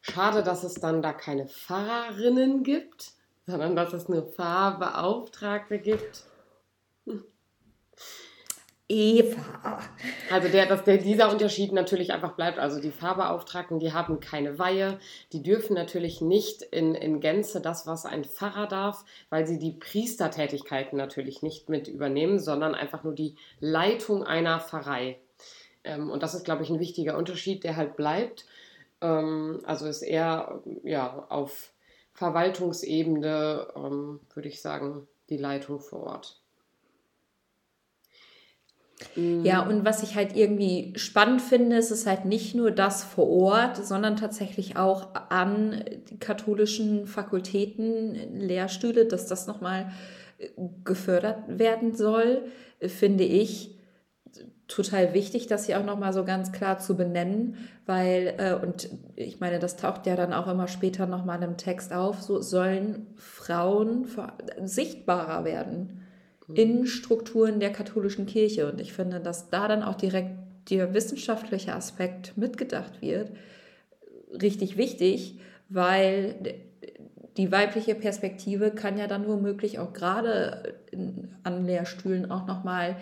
schade, 0.03 0.43
dass 0.43 0.65
es 0.65 0.75
dann 0.75 1.03
da 1.03 1.13
keine 1.13 1.47
Pfarrerinnen 1.47 2.63
gibt, 2.63 3.13
sondern 3.47 3.75
dass 3.75 3.93
es 3.93 4.09
nur 4.09 4.23
Pfarrbeauftragte 4.23 5.79
gibt. 5.79 6.25
Eva. 8.89 9.81
Also 10.31 10.49
der, 10.49 10.67
dass 10.67 10.85
der, 10.85 10.99
dieser 10.99 11.31
Unterschied 11.31 11.73
natürlich 11.73 12.13
einfach 12.13 12.33
bleibt. 12.33 12.59
Also 12.59 12.81
die 12.81 12.91
Fahrbeauftragten, 12.91 13.79
die 13.79 13.93
haben 13.93 14.21
keine 14.21 14.59
Weihe, 14.59 14.99
die 15.33 15.43
dürfen 15.43 15.75
natürlich 15.75 16.21
nicht 16.21 16.63
in, 16.63 16.95
in 16.95 17.21
Gänze 17.21 17.63
das, 17.63 17.87
was 17.87 18.05
ein 18.05 18.25
Pfarrer 18.25 18.67
darf, 18.67 19.05
weil 19.31 19.47
sie 19.47 19.59
die 19.59 19.73
Priestertätigkeiten 19.73 20.99
natürlich 20.99 21.43
nicht 21.43 21.71
mit 21.71 21.89
übernehmen, 21.89 22.39
sondern 22.39 22.75
einfach 22.75 23.05
nur 23.05 23.15
die 23.15 23.37
Leitung 23.59 24.23
einer 24.23 24.61
Pfarrei. 24.61 25.19
Ähm, 25.85 26.11
und 26.11 26.23
das 26.23 26.35
ist, 26.35 26.45
glaube 26.45 26.63
ich, 26.63 26.69
ein 26.69 26.81
wichtiger 26.81 27.17
Unterschied, 27.17 27.65
der 27.65 27.77
halt 27.77 27.97
bleibt. 27.97 28.45
Ähm, 29.01 29.61
also 29.65 29.87
ist 29.87 30.03
eher 30.03 30.63
ja, 30.83 31.27
auf 31.31 31.73
Verwaltungsebene, 32.13 33.69
ähm, 33.77 34.21
würde 34.35 34.49
ich 34.49 34.61
sagen, 34.61 35.09
die 35.31 35.39
Leitung 35.39 35.81
vor 35.81 36.03
Ort. 36.05 36.44
Ja, 39.17 39.67
und 39.67 39.85
was 39.85 40.03
ich 40.03 40.17
halt 40.17 40.37
irgendwie 40.37 40.93
spannend 40.97 41.41
finde, 41.41 41.77
ist 41.77 41.91
es 41.91 42.07
halt 42.07 42.25
nicht 42.25 42.55
nur 42.55 42.71
das 42.71 43.05
vor 43.05 43.29
Ort, 43.29 43.85
sondern 43.85 44.17
tatsächlich 44.17 44.77
auch 44.77 45.09
an 45.31 45.85
katholischen 46.21 47.07
Fakultäten, 47.07 48.39
Lehrstühle, 48.39 49.07
dass 49.07 49.27
das 49.27 49.47
nochmal 49.47 49.93
äh, 50.39 50.49
gefördert 50.85 51.45
werden 51.47 51.95
soll, 51.95 52.43
finde 52.81 53.25
ich 53.25 53.75
total 54.67 55.13
wichtig, 55.13 55.47
das 55.47 55.67
hier 55.67 55.79
auch 55.79 55.85
nochmal 55.85 56.13
so 56.13 56.25
ganz 56.25 56.53
klar 56.53 56.79
zu 56.79 56.97
benennen, 56.97 57.57
weil, 57.87 58.35
äh, 58.39 58.55
und 58.55 58.89
ich 59.15 59.39
meine, 59.39 59.59
das 59.59 59.77
taucht 59.77 60.07
ja 60.07 60.17
dann 60.17 60.33
auch 60.33 60.49
immer 60.49 60.69
später 60.69 61.07
nochmal 61.07 61.43
im 61.43 61.57
Text 61.57 61.93
auf, 61.93 62.23
so 62.23 62.41
sollen 62.41 63.07
Frauen 63.17 64.07
sichtbarer 64.63 65.45
werden 65.45 65.99
mhm. 65.99 66.04
In 66.53 66.87
Strukturen 66.87 67.61
der 67.61 67.73
katholischen 67.73 68.27
Kirche. 68.27 68.71
Und 68.71 68.81
ich 68.81 68.93
finde, 68.93 69.21
dass 69.21 69.51
da 69.51 69.69
dann 69.69 69.83
auch 69.83 69.95
direkt 69.95 70.31
der 70.71 70.95
wissenschaftliche 70.95 71.75
Aspekt 71.75 72.37
mitgedacht 72.37 73.01
wird, 73.01 73.31
richtig 74.31 74.77
wichtig, 74.77 75.39
weil 75.69 76.57
die 77.37 77.51
weibliche 77.51 77.95
Perspektive 77.95 78.71
kann 78.71 78.99
ja 78.99 79.07
dann 79.07 79.27
womöglich 79.27 79.79
auch 79.79 79.93
gerade 79.93 80.75
an 81.43 81.67
Lehrstühlen 81.67 82.31
auch 82.31 82.47
nochmal 82.47 82.93
mal 82.93 83.01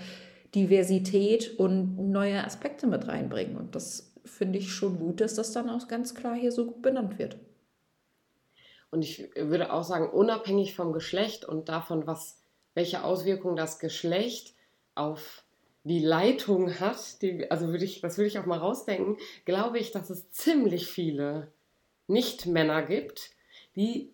Diversität 0.54 1.58
und 1.58 2.10
neue 2.10 2.44
Aspekte 2.44 2.86
mit 2.86 3.08
reinbringen. 3.08 3.56
Und 3.56 3.74
das 3.74 4.12
finde 4.24 4.58
ich 4.58 4.72
schon 4.72 4.98
gut, 4.98 5.20
dass 5.20 5.34
das 5.34 5.52
dann 5.52 5.70
auch 5.70 5.88
ganz 5.88 6.14
klar 6.14 6.34
hier 6.34 6.52
so 6.52 6.70
benannt 6.70 7.18
wird. 7.18 7.36
Und 8.90 9.02
ich 9.02 9.30
würde 9.34 9.72
auch 9.72 9.84
sagen, 9.84 10.10
unabhängig 10.10 10.74
vom 10.74 10.92
Geschlecht 10.92 11.46
und 11.46 11.70
davon, 11.70 12.06
was, 12.06 12.41
welche 12.74 13.04
Auswirkungen 13.04 13.56
das 13.56 13.78
Geschlecht 13.78 14.54
auf 14.94 15.44
die 15.84 16.04
Leitung 16.04 16.78
hat, 16.78 17.22
die, 17.22 17.50
also 17.50 17.68
würde 17.68 17.84
ich, 17.84 18.00
das 18.00 18.16
würde 18.16 18.28
ich 18.28 18.38
auch 18.38 18.46
mal 18.46 18.58
rausdenken, 18.58 19.16
glaube 19.44 19.78
ich, 19.78 19.90
dass 19.90 20.10
es 20.10 20.30
ziemlich 20.30 20.86
viele 20.86 21.48
Nicht-Männer 22.06 22.82
gibt, 22.82 23.30
die 23.74 24.12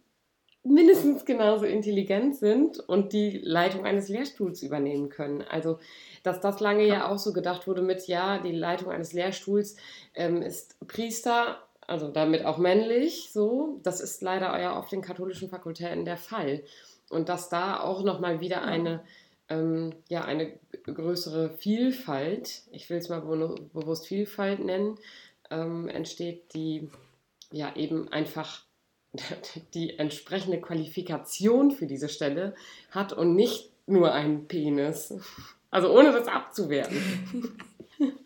mindestens 0.64 1.24
genauso 1.24 1.64
intelligent 1.64 2.36
sind 2.36 2.78
und 2.78 3.12
die 3.12 3.38
Leitung 3.38 3.84
eines 3.84 4.08
Lehrstuhls 4.08 4.62
übernehmen 4.62 5.08
können. 5.08 5.42
Also, 5.42 5.78
dass 6.22 6.40
das 6.40 6.60
lange 6.60 6.86
ja 6.86 7.08
auch 7.08 7.18
so 7.18 7.32
gedacht 7.32 7.66
wurde 7.66 7.82
mit, 7.82 8.06
ja, 8.06 8.38
die 8.38 8.52
Leitung 8.52 8.90
eines 8.90 9.12
Lehrstuhls 9.12 9.76
ähm, 10.14 10.42
ist 10.42 10.76
Priester, 10.86 11.62
also 11.86 12.08
damit 12.08 12.44
auch 12.44 12.58
männlich, 12.58 13.30
so. 13.32 13.80
Das 13.82 14.00
ist 14.00 14.20
leider 14.22 14.58
ja 14.60 14.76
auf 14.76 14.88
den 14.88 15.00
katholischen 15.00 15.48
Fakultäten 15.48 16.04
der 16.04 16.18
Fall. 16.18 16.62
Und 17.10 17.28
dass 17.28 17.48
da 17.48 17.80
auch 17.80 18.02
nochmal 18.02 18.40
wieder 18.40 18.62
eine, 18.62 19.02
ähm, 19.48 19.94
ja, 20.08 20.24
eine 20.24 20.52
größere 20.84 21.50
Vielfalt, 21.50 22.62
ich 22.70 22.88
will 22.90 22.98
es 22.98 23.08
mal 23.08 23.20
bewusst 23.20 24.06
Vielfalt 24.06 24.64
nennen, 24.64 24.98
ähm, 25.50 25.88
entsteht, 25.88 26.54
die 26.54 26.90
ja 27.50 27.74
eben 27.76 28.12
einfach 28.12 28.64
die 29.74 29.98
entsprechende 29.98 30.60
Qualifikation 30.60 31.70
für 31.70 31.86
diese 31.86 32.08
Stelle 32.08 32.54
hat 32.90 33.12
und 33.12 33.34
nicht 33.34 33.70
nur 33.86 34.12
einen 34.12 34.46
Penis. 34.46 35.14
Also 35.70 35.96
ohne 35.96 36.12
das 36.12 36.28
abzuwerten. 36.28 37.56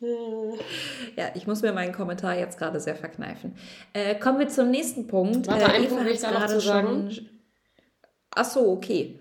ja, 0.00 1.30
ich 1.34 1.46
muss 1.46 1.62
mir 1.62 1.72
meinen 1.72 1.92
Kommentar 1.92 2.38
jetzt 2.38 2.58
gerade 2.58 2.80
sehr 2.80 2.96
verkneifen. 2.96 3.56
Äh, 3.92 4.14
kommen 4.16 4.38
wir 4.38 4.48
zum 4.48 4.70
nächsten 4.70 5.06
Punkt. 5.06 5.46
Warte, 5.46 5.64
äh, 5.64 5.74
einen 5.74 5.88
Punkt 5.88 6.04
will 6.04 6.12
ich 6.12 6.20
da 6.20 6.32
noch 6.32 6.46
zu 6.46 6.60
sagen. 6.60 7.10
Schon... 7.10 7.28
Ach 8.30 8.44
so, 8.44 8.70
okay. 8.70 9.18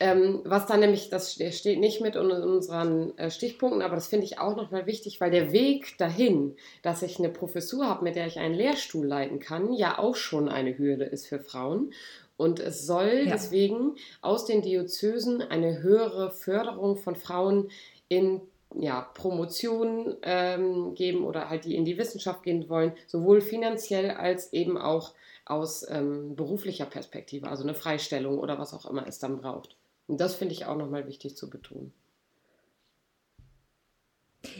Ähm, 0.00 0.40
was 0.44 0.66
da 0.66 0.76
nämlich, 0.76 1.08
das 1.08 1.34
steht 1.34 1.78
nicht 1.78 2.00
mit 2.00 2.16
in 2.16 2.30
unseren 2.30 3.16
äh, 3.16 3.30
Stichpunkten, 3.30 3.80
aber 3.80 3.94
das 3.94 4.08
finde 4.08 4.26
ich 4.26 4.40
auch 4.40 4.56
nochmal 4.56 4.86
wichtig, 4.86 5.20
weil 5.20 5.30
der 5.30 5.52
Weg 5.52 5.96
dahin, 5.98 6.56
dass 6.82 7.02
ich 7.02 7.18
eine 7.18 7.28
Professur 7.28 7.86
habe, 7.86 8.02
mit 8.02 8.16
der 8.16 8.26
ich 8.26 8.38
einen 8.38 8.54
Lehrstuhl 8.54 9.06
leiten 9.06 9.38
kann, 9.38 9.72
ja 9.72 9.98
auch 9.98 10.16
schon 10.16 10.48
eine 10.48 10.76
Hürde 10.76 11.04
ist 11.04 11.28
für 11.28 11.38
Frauen. 11.38 11.92
Und 12.36 12.60
es 12.60 12.86
soll 12.86 13.22
ja. 13.24 13.32
deswegen 13.32 13.96
aus 14.20 14.46
den 14.46 14.62
Diözesen 14.62 15.42
eine 15.42 15.80
höhere 15.80 16.30
Förderung 16.30 16.96
von 16.96 17.14
Frauen 17.14 17.70
in 18.08 18.40
ja, 18.80 19.02
Promotion 19.14 20.16
ähm, 20.22 20.94
geben 20.94 21.24
oder 21.24 21.50
halt 21.50 21.64
die 21.64 21.74
in 21.74 21.84
die 21.84 21.98
Wissenschaft 21.98 22.42
gehen 22.42 22.68
wollen, 22.68 22.92
sowohl 23.06 23.40
finanziell 23.40 24.12
als 24.12 24.52
eben 24.52 24.78
auch 24.78 25.14
aus 25.44 25.88
ähm, 25.88 26.36
beruflicher 26.36 26.86
Perspektive, 26.86 27.48
also 27.48 27.62
eine 27.62 27.74
Freistellung 27.74 28.38
oder 28.38 28.58
was 28.58 28.74
auch 28.74 28.88
immer 28.88 29.06
es 29.06 29.18
dann 29.18 29.38
braucht. 29.38 29.76
Und 30.06 30.20
das 30.20 30.34
finde 30.36 30.54
ich 30.54 30.66
auch 30.66 30.76
nochmal 30.76 31.06
wichtig 31.06 31.36
zu 31.36 31.50
betonen. 31.50 31.92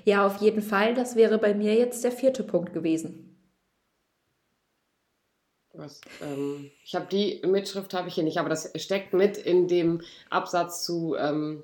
Ja, 0.05 0.27
auf 0.27 0.41
jeden 0.41 0.63
Fall. 0.63 0.95
Das 0.95 1.17
wäre 1.17 1.39
bei 1.39 1.55
mir 1.55 1.75
jetzt 1.75 2.03
der 2.05 2.13
vierte 2.13 2.43
Punkt 2.43 2.73
gewesen. 2.73 3.25
Was, 5.73 6.01
ähm, 6.23 6.71
ich 6.85 6.97
habe 6.97 7.07
die 7.07 7.41
Mitschrift 7.47 7.95
habe 7.95 8.09
ich 8.09 8.15
hier 8.15 8.25
nicht, 8.25 8.39
aber 8.39 8.49
das 8.49 8.73
steckt 8.83 9.13
mit 9.13 9.37
in 9.37 9.69
dem 9.69 10.01
Absatz 10.29 10.85
zu, 10.85 11.15
ähm, 11.17 11.63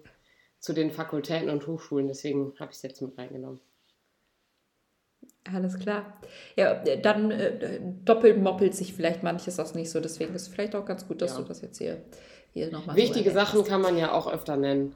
zu 0.64 0.72
den 0.72 0.90
Fakultäten 0.90 1.50
und 1.50 1.66
Hochschulen. 1.66 2.08
Deswegen 2.08 2.54
habe 2.58 2.72
ich 2.72 2.78
es 2.78 2.82
jetzt 2.82 3.02
mit 3.02 3.18
reingenommen. 3.18 3.60
Alles 5.52 5.78
klar. 5.78 6.18
Ja, 6.56 6.82
dann 7.02 7.30
äh, 7.30 7.82
doppelt 8.02 8.42
moppelt 8.42 8.74
sich 8.74 8.94
vielleicht 8.94 9.22
manches 9.22 9.60
auch 9.60 9.74
nicht 9.74 9.90
so. 9.90 10.00
Deswegen 10.00 10.34
ist 10.34 10.42
es 10.42 10.48
vielleicht 10.48 10.74
auch 10.74 10.86
ganz 10.86 11.06
gut, 11.06 11.20
dass 11.20 11.32
ja. 11.32 11.42
du 11.42 11.44
das 11.44 11.60
jetzt 11.60 11.76
hier, 11.76 12.02
hier 12.52 12.70
nochmal. 12.70 12.96
Wichtige 12.96 13.28
so 13.28 13.34
Sachen 13.34 13.62
kann 13.64 13.82
man 13.82 13.98
ja 13.98 14.12
auch 14.12 14.26
öfter 14.26 14.56
nennen. 14.56 14.94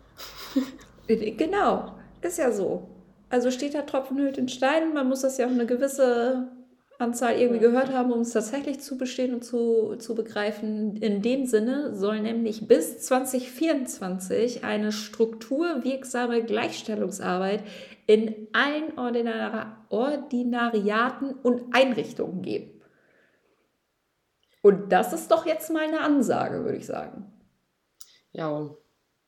Äh, 1.06 1.30
genau, 1.30 1.94
ist 2.20 2.37
ja 2.37 2.52
so. 2.52 2.87
Also 3.30 3.50
steht 3.50 3.72
da 3.72 3.80
Tropfen 3.80 4.18
hüllt 4.18 4.37
in 4.37 4.48
Stein. 4.48 4.92
Man 4.92 5.08
muss 5.08 5.22
das 5.22 5.38
ja 5.38 5.46
auch 5.46 5.50
eine 5.50 5.64
gewisse 5.64 6.48
Anzahl 6.98 7.38
irgendwie 7.38 7.60
gehört 7.60 7.92
haben, 7.92 8.12
um 8.12 8.20
es 8.20 8.32
tatsächlich 8.32 8.80
zu 8.80 8.98
bestehen 8.98 9.32
und 9.32 9.44
zu, 9.44 9.94
zu 9.96 10.16
begreifen. 10.16 10.96
In 10.96 11.22
dem 11.22 11.46
Sinne 11.46 11.94
soll 11.94 12.20
nämlich 12.20 12.66
bis 12.66 13.00
2024 13.02 14.64
eine 14.64 14.90
strukturwirksame 14.90 16.42
Gleichstellungsarbeit 16.42 17.62
in 18.06 18.48
allen 18.52 18.98
Ordinar 18.98 19.86
Ordinariaten 19.90 21.34
und 21.34 21.72
Einrichtungen 21.72 22.42
geben. 22.42 22.82
Und 24.60 24.90
das 24.90 25.12
ist 25.12 25.30
doch 25.30 25.46
jetzt 25.46 25.70
mal 25.70 25.84
eine 25.84 26.00
Ansage, 26.00 26.64
würde 26.64 26.78
ich 26.78 26.86
sagen. 26.86 27.32
Ja, 28.32 28.74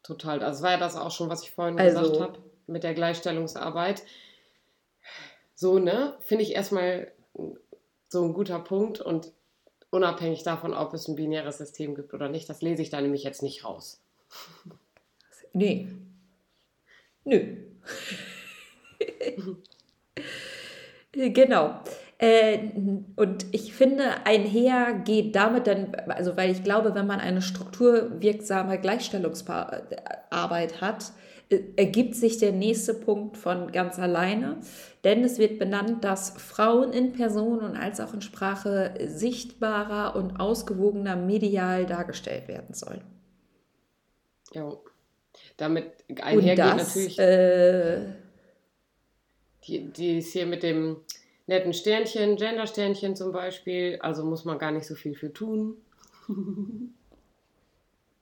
total. 0.03 0.43
Also 0.43 0.65
war 0.65 0.73
ja 0.73 0.77
das 0.77 0.97
auch 0.97 1.13
schon, 1.13 1.31
was 1.31 1.45
ich 1.45 1.53
vorhin 1.53 1.79
also, 1.79 2.01
gesagt 2.01 2.21
habe 2.21 2.39
mit 2.67 2.83
der 2.83 2.95
Gleichstellungsarbeit. 2.95 4.03
So, 5.55 5.79
ne? 5.79 6.17
Finde 6.21 6.43
ich 6.43 6.55
erstmal 6.55 7.13
so 8.09 8.25
ein 8.25 8.33
guter 8.33 8.59
Punkt 8.59 9.01
und 9.01 9.33
unabhängig 9.91 10.43
davon, 10.43 10.75
ob 10.75 10.95
es 10.95 11.09
ein 11.09 11.17
binäres 11.17 11.59
System 11.59 11.95
gibt 11.95 12.15
oder 12.15 12.29
nicht, 12.29 12.49
das 12.49 12.63
lese 12.63 12.83
ich 12.83 12.91
da 12.91 13.01
nämlich 13.01 13.25
jetzt 13.25 13.43
nicht 13.43 13.65
raus. 13.65 14.01
Nee. 15.53 15.89
Nö. 17.25 17.57
genau. 21.13 21.81
Äh, 22.19 22.69
und 23.17 23.47
ich 23.53 23.75
finde, 23.75 24.27
einher 24.27 24.95
geht 25.05 25.35
damit 25.35 25.67
dann, 25.67 25.95
also 26.07 26.37
weil 26.37 26.51
ich 26.51 26.63
glaube, 26.63 26.95
wenn 26.95 27.07
man 27.07 27.19
eine 27.19 27.43
strukturwirksame 27.43 28.79
Gleichstellungsarbeit 28.79 30.81
hat, 30.81 31.13
ergibt 31.77 32.15
sich 32.15 32.39
der 32.39 32.53
nächste 32.53 32.95
Punkt 32.95 33.37
von 33.37 33.73
ganz 33.73 33.99
alleine, 33.99 34.61
denn 35.03 35.25
es 35.25 35.39
wird 35.39 35.59
benannt, 35.59 36.05
dass 36.05 36.31
Frauen 36.31 36.93
in 36.93 37.13
Person 37.13 37.61
und 37.61 37.77
als 37.77 38.01
auch 38.01 38.15
in 38.15 38.23
Sprache 38.23 38.95
sichtbarer 39.07 40.15
und 40.15 40.39
ausgewogener 40.39 41.17
medial 41.17 41.87
dargestellt 41.87 42.47
werden 42.47 42.75
sollen. 42.75 43.03
Ja, 44.53 44.77
damit 45.57 45.93
einhergeht 46.23 46.59
das, 46.59 46.89
natürlich 46.89 47.19
äh, 47.19 48.13
die, 49.67 49.91
die 49.93 50.19
ist 50.19 50.33
hier 50.33 50.47
mit 50.47 50.63
dem 50.63 50.99
netten 51.47 51.73
Sternchen, 51.73 52.37
Gender-Sternchen 52.37 53.17
zum 53.17 53.33
Beispiel, 53.33 53.99
also 54.01 54.25
muss 54.25 54.45
man 54.45 54.59
gar 54.59 54.71
nicht 54.71 54.87
so 54.87 54.95
viel 54.95 55.15
für 55.17 55.33
tun. 55.33 55.77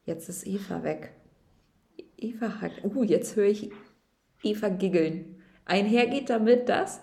Jetzt 0.07 0.31
ist 0.31 0.47
Eva 0.47 0.83
weg. 0.83 1.13
Eva 2.19 2.61
hat. 2.61 2.73
Uh, 2.85 3.03
jetzt 3.03 3.37
höre 3.37 3.47
ich 3.47 3.71
Eva 4.43 4.69
giggeln. 4.69 5.37
Einhergeht 5.65 6.31
damit 6.31 6.69
das? 6.69 7.01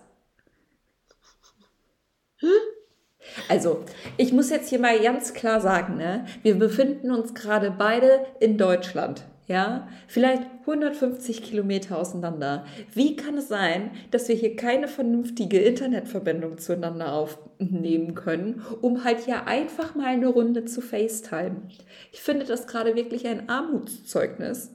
Also, 3.49 3.83
ich 4.17 4.33
muss 4.33 4.49
jetzt 4.49 4.69
hier 4.69 4.79
mal 4.79 4.99
ganz 4.99 5.33
klar 5.33 5.61
sagen, 5.61 5.97
ne? 5.97 6.25
wir 6.43 6.55
befinden 6.55 7.11
uns 7.11 7.33
gerade 7.33 7.71
beide 7.71 8.25
in 8.39 8.57
Deutschland, 8.57 9.25
ja, 9.47 9.87
vielleicht 10.07 10.43
150 10.61 11.43
Kilometer 11.43 11.97
auseinander. 11.97 12.65
Wie 12.93 13.15
kann 13.15 13.37
es 13.37 13.47
sein, 13.47 13.91
dass 14.11 14.27
wir 14.27 14.35
hier 14.35 14.55
keine 14.55 14.87
vernünftige 14.87 15.59
Internetverbindung 15.59 16.57
zueinander 16.57 17.13
aufnehmen 17.13 18.15
können, 18.15 18.63
um 18.81 19.03
halt 19.03 19.21
hier 19.21 19.47
einfach 19.47 19.95
mal 19.95 20.07
eine 20.07 20.27
Runde 20.27 20.65
zu 20.65 20.81
FaceTime? 20.81 21.63
Ich 22.11 22.21
finde 22.21 22.45
das 22.45 22.67
gerade 22.67 22.95
wirklich 22.95 23.27
ein 23.27 23.49
Armutszeugnis 23.49 24.74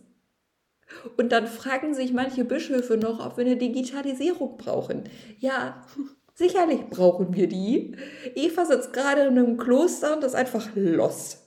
Und 1.17 1.33
dann 1.33 1.47
fragen 1.47 1.95
sich 1.95 2.13
manche 2.13 2.45
Bischöfe 2.45 2.97
noch, 2.97 3.25
ob 3.25 3.37
wir 3.37 3.45
eine 3.45 3.57
Digitalisierung 3.57 4.57
brauchen. 4.57 5.05
Ja, 5.39 5.85
sicherlich 6.35 6.87
brauchen 6.91 7.35
wir 7.35 7.49
die. 7.49 7.97
Eva 8.35 8.65
sitzt 8.65 8.93
gerade 8.93 9.23
in 9.23 9.39
einem 9.39 9.57
Kloster 9.57 10.17
und 10.17 10.25
ist 10.25 10.35
einfach 10.35 10.69
lost. 10.75 11.39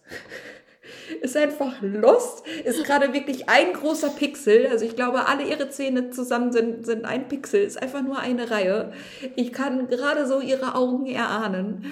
Ist 1.21 1.37
einfach 1.37 1.75
lost, 1.81 2.43
ist 2.63 2.83
gerade 2.85 3.13
wirklich 3.13 3.49
ein 3.49 3.73
großer 3.73 4.09
Pixel. 4.09 4.67
Also 4.67 4.85
ich 4.85 4.95
glaube, 4.95 5.27
alle 5.27 5.43
ihre 5.43 5.69
Zähne 5.69 6.09
zusammen 6.09 6.51
sind, 6.51 6.85
sind 6.85 7.05
ein 7.05 7.27
Pixel, 7.27 7.61
ist 7.61 7.81
einfach 7.81 8.01
nur 8.01 8.19
eine 8.19 8.49
Reihe. 8.49 8.93
Ich 9.35 9.51
kann 9.53 9.87
gerade 9.87 10.27
so 10.27 10.39
ihre 10.39 10.75
Augen 10.75 11.05
erahnen. 11.05 11.85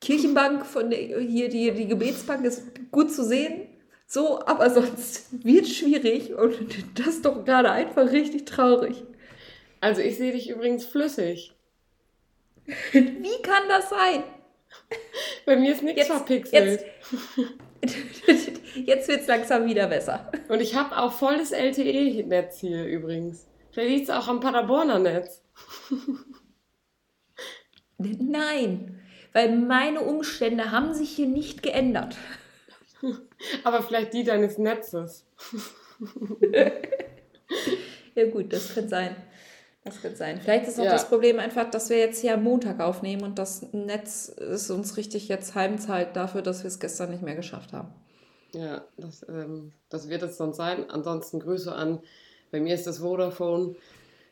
Kirchenbank 0.00 0.64
von 0.64 0.90
der, 0.90 1.20
hier, 1.20 1.48
die, 1.48 1.72
die 1.72 1.88
Gebetsbank 1.88 2.44
ist 2.44 2.62
gut 2.90 3.12
zu 3.12 3.24
sehen. 3.24 3.67
So, 4.10 4.40
aber 4.46 4.70
sonst 4.70 5.44
wird 5.44 5.68
schwierig 5.68 6.34
und 6.34 6.58
das 6.98 7.08
ist 7.08 7.26
doch 7.26 7.44
gerade 7.44 7.70
einfach 7.70 8.10
richtig 8.10 8.46
traurig. 8.46 9.04
Also 9.82 10.00
ich 10.00 10.16
sehe 10.16 10.32
dich 10.32 10.48
übrigens 10.48 10.86
flüssig. 10.86 11.54
Wie 12.92 13.42
kann 13.42 13.68
das 13.68 13.90
sein? 13.90 14.24
Bei 15.44 15.56
mir 15.56 15.72
ist 15.72 15.82
nichts 15.82 16.06
verpixelt. 16.06 16.86
Jetzt, 17.82 18.50
jetzt 18.74 19.08
wird 19.08 19.20
es 19.20 19.26
langsam 19.26 19.66
wieder 19.66 19.86
besser. 19.86 20.32
Und 20.48 20.62
ich 20.62 20.74
habe 20.74 20.96
auch 20.96 21.12
volles 21.12 21.52
LTE-Netz 21.52 22.60
hier 22.60 22.86
übrigens. 22.86 23.46
Vielleicht 23.72 23.90
liegt 23.90 24.08
es 24.08 24.14
auch 24.14 24.28
am 24.28 24.40
Paderborner 24.40 24.98
Netz. 24.98 25.42
Nein, 27.98 29.02
weil 29.34 29.54
meine 29.54 30.00
Umstände 30.00 30.70
haben 30.70 30.94
sich 30.94 31.10
hier 31.10 31.26
nicht 31.26 31.62
geändert. 31.62 32.16
Aber 33.64 33.82
vielleicht 33.82 34.12
die 34.12 34.24
deines 34.24 34.58
Netzes. 34.58 35.26
ja 38.14 38.30
gut, 38.30 38.52
das 38.52 38.74
könnte 38.74 38.90
sein. 38.90 39.16
Das 39.84 40.02
könnte 40.02 40.16
sein. 40.16 40.40
Vielleicht 40.40 40.68
ist 40.68 40.78
auch 40.78 40.84
ja. 40.84 40.92
das 40.92 41.08
Problem 41.08 41.38
einfach, 41.38 41.70
dass 41.70 41.88
wir 41.88 41.98
jetzt 41.98 42.20
hier 42.20 42.34
am 42.34 42.42
Montag 42.42 42.80
aufnehmen 42.80 43.22
und 43.22 43.38
das 43.38 43.72
Netz 43.72 44.28
ist 44.28 44.70
uns 44.70 44.96
richtig 44.96 45.28
jetzt 45.28 45.54
heimzahlt 45.54 46.14
dafür, 46.14 46.42
dass 46.42 46.62
wir 46.62 46.68
es 46.68 46.78
gestern 46.80 47.10
nicht 47.10 47.22
mehr 47.22 47.36
geschafft 47.36 47.72
haben. 47.72 47.94
Ja, 48.52 48.84
das, 48.96 49.26
ähm, 49.28 49.72
das 49.88 50.08
wird 50.08 50.22
es 50.22 50.36
sonst 50.36 50.56
sein. 50.56 50.90
Ansonsten 50.90 51.40
Grüße 51.40 51.72
an, 51.72 52.00
bei 52.50 52.60
mir 52.60 52.74
ist 52.74 52.86
das 52.86 52.98
Vodafone, 52.98 53.76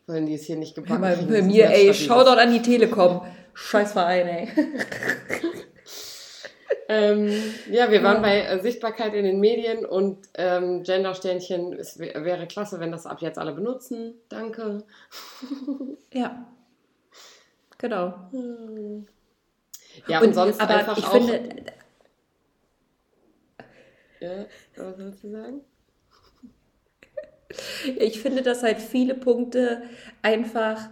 weil 0.06 0.24
die 0.24 0.34
es 0.34 0.44
hier 0.44 0.56
nicht 0.56 0.74
gebacken 0.74 1.02
ja, 1.02 1.16
Bei 1.28 1.42
mir, 1.42 1.70
ey, 1.70 1.92
schau 1.94 2.24
dort 2.24 2.38
an 2.38 2.52
die 2.52 2.62
Telekom. 2.62 3.22
Scheiß 3.54 3.92
Verein, 3.92 4.26
ey. 4.28 4.48
ähm, 6.88 7.30
ja, 7.70 7.90
wir 7.90 8.02
waren 8.02 8.22
bei 8.22 8.42
äh, 8.42 8.60
Sichtbarkeit 8.60 9.14
in 9.14 9.24
den 9.24 9.40
Medien 9.40 9.84
und 9.84 10.28
ähm, 10.34 10.82
Gender-Sternchen, 10.82 11.72
es 11.72 11.98
wäre 11.98 12.46
klasse, 12.46 12.80
wenn 12.80 12.92
das 12.92 13.06
ab 13.06 13.20
jetzt 13.20 13.38
alle 13.38 13.52
benutzen. 13.52 14.14
Danke. 14.28 14.84
ja. 16.12 16.46
Genau. 17.78 18.14
Ja, 20.06 20.20
und, 20.20 20.28
und 20.28 20.34
sonst 20.34 20.60
aber 20.60 20.76
einfach 20.76 20.98
ich 20.98 21.04
auch... 21.04 21.12
Finde, 21.12 21.64
ja, 24.20 24.46
was 24.76 24.98
willst 24.98 25.24
du 25.24 25.30
sagen? 25.30 25.60
Ich 27.98 28.20
finde, 28.20 28.42
dass 28.42 28.62
halt 28.62 28.80
viele 28.80 29.14
Punkte 29.14 29.82
einfach 30.22 30.88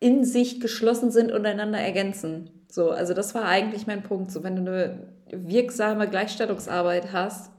in 0.00 0.24
sich 0.24 0.60
geschlossen 0.60 1.10
sind 1.10 1.30
und 1.30 1.46
einander 1.46 1.78
ergänzen. 1.78 2.61
So, 2.72 2.90
also 2.90 3.12
das 3.12 3.34
war 3.34 3.44
eigentlich 3.44 3.86
mein 3.86 4.02
Punkt. 4.02 4.30
So, 4.32 4.42
wenn 4.44 4.56
du 4.56 4.62
eine 4.62 5.08
wirksame 5.30 6.08
Gleichstellungsarbeit 6.08 7.12
hast, 7.12 7.52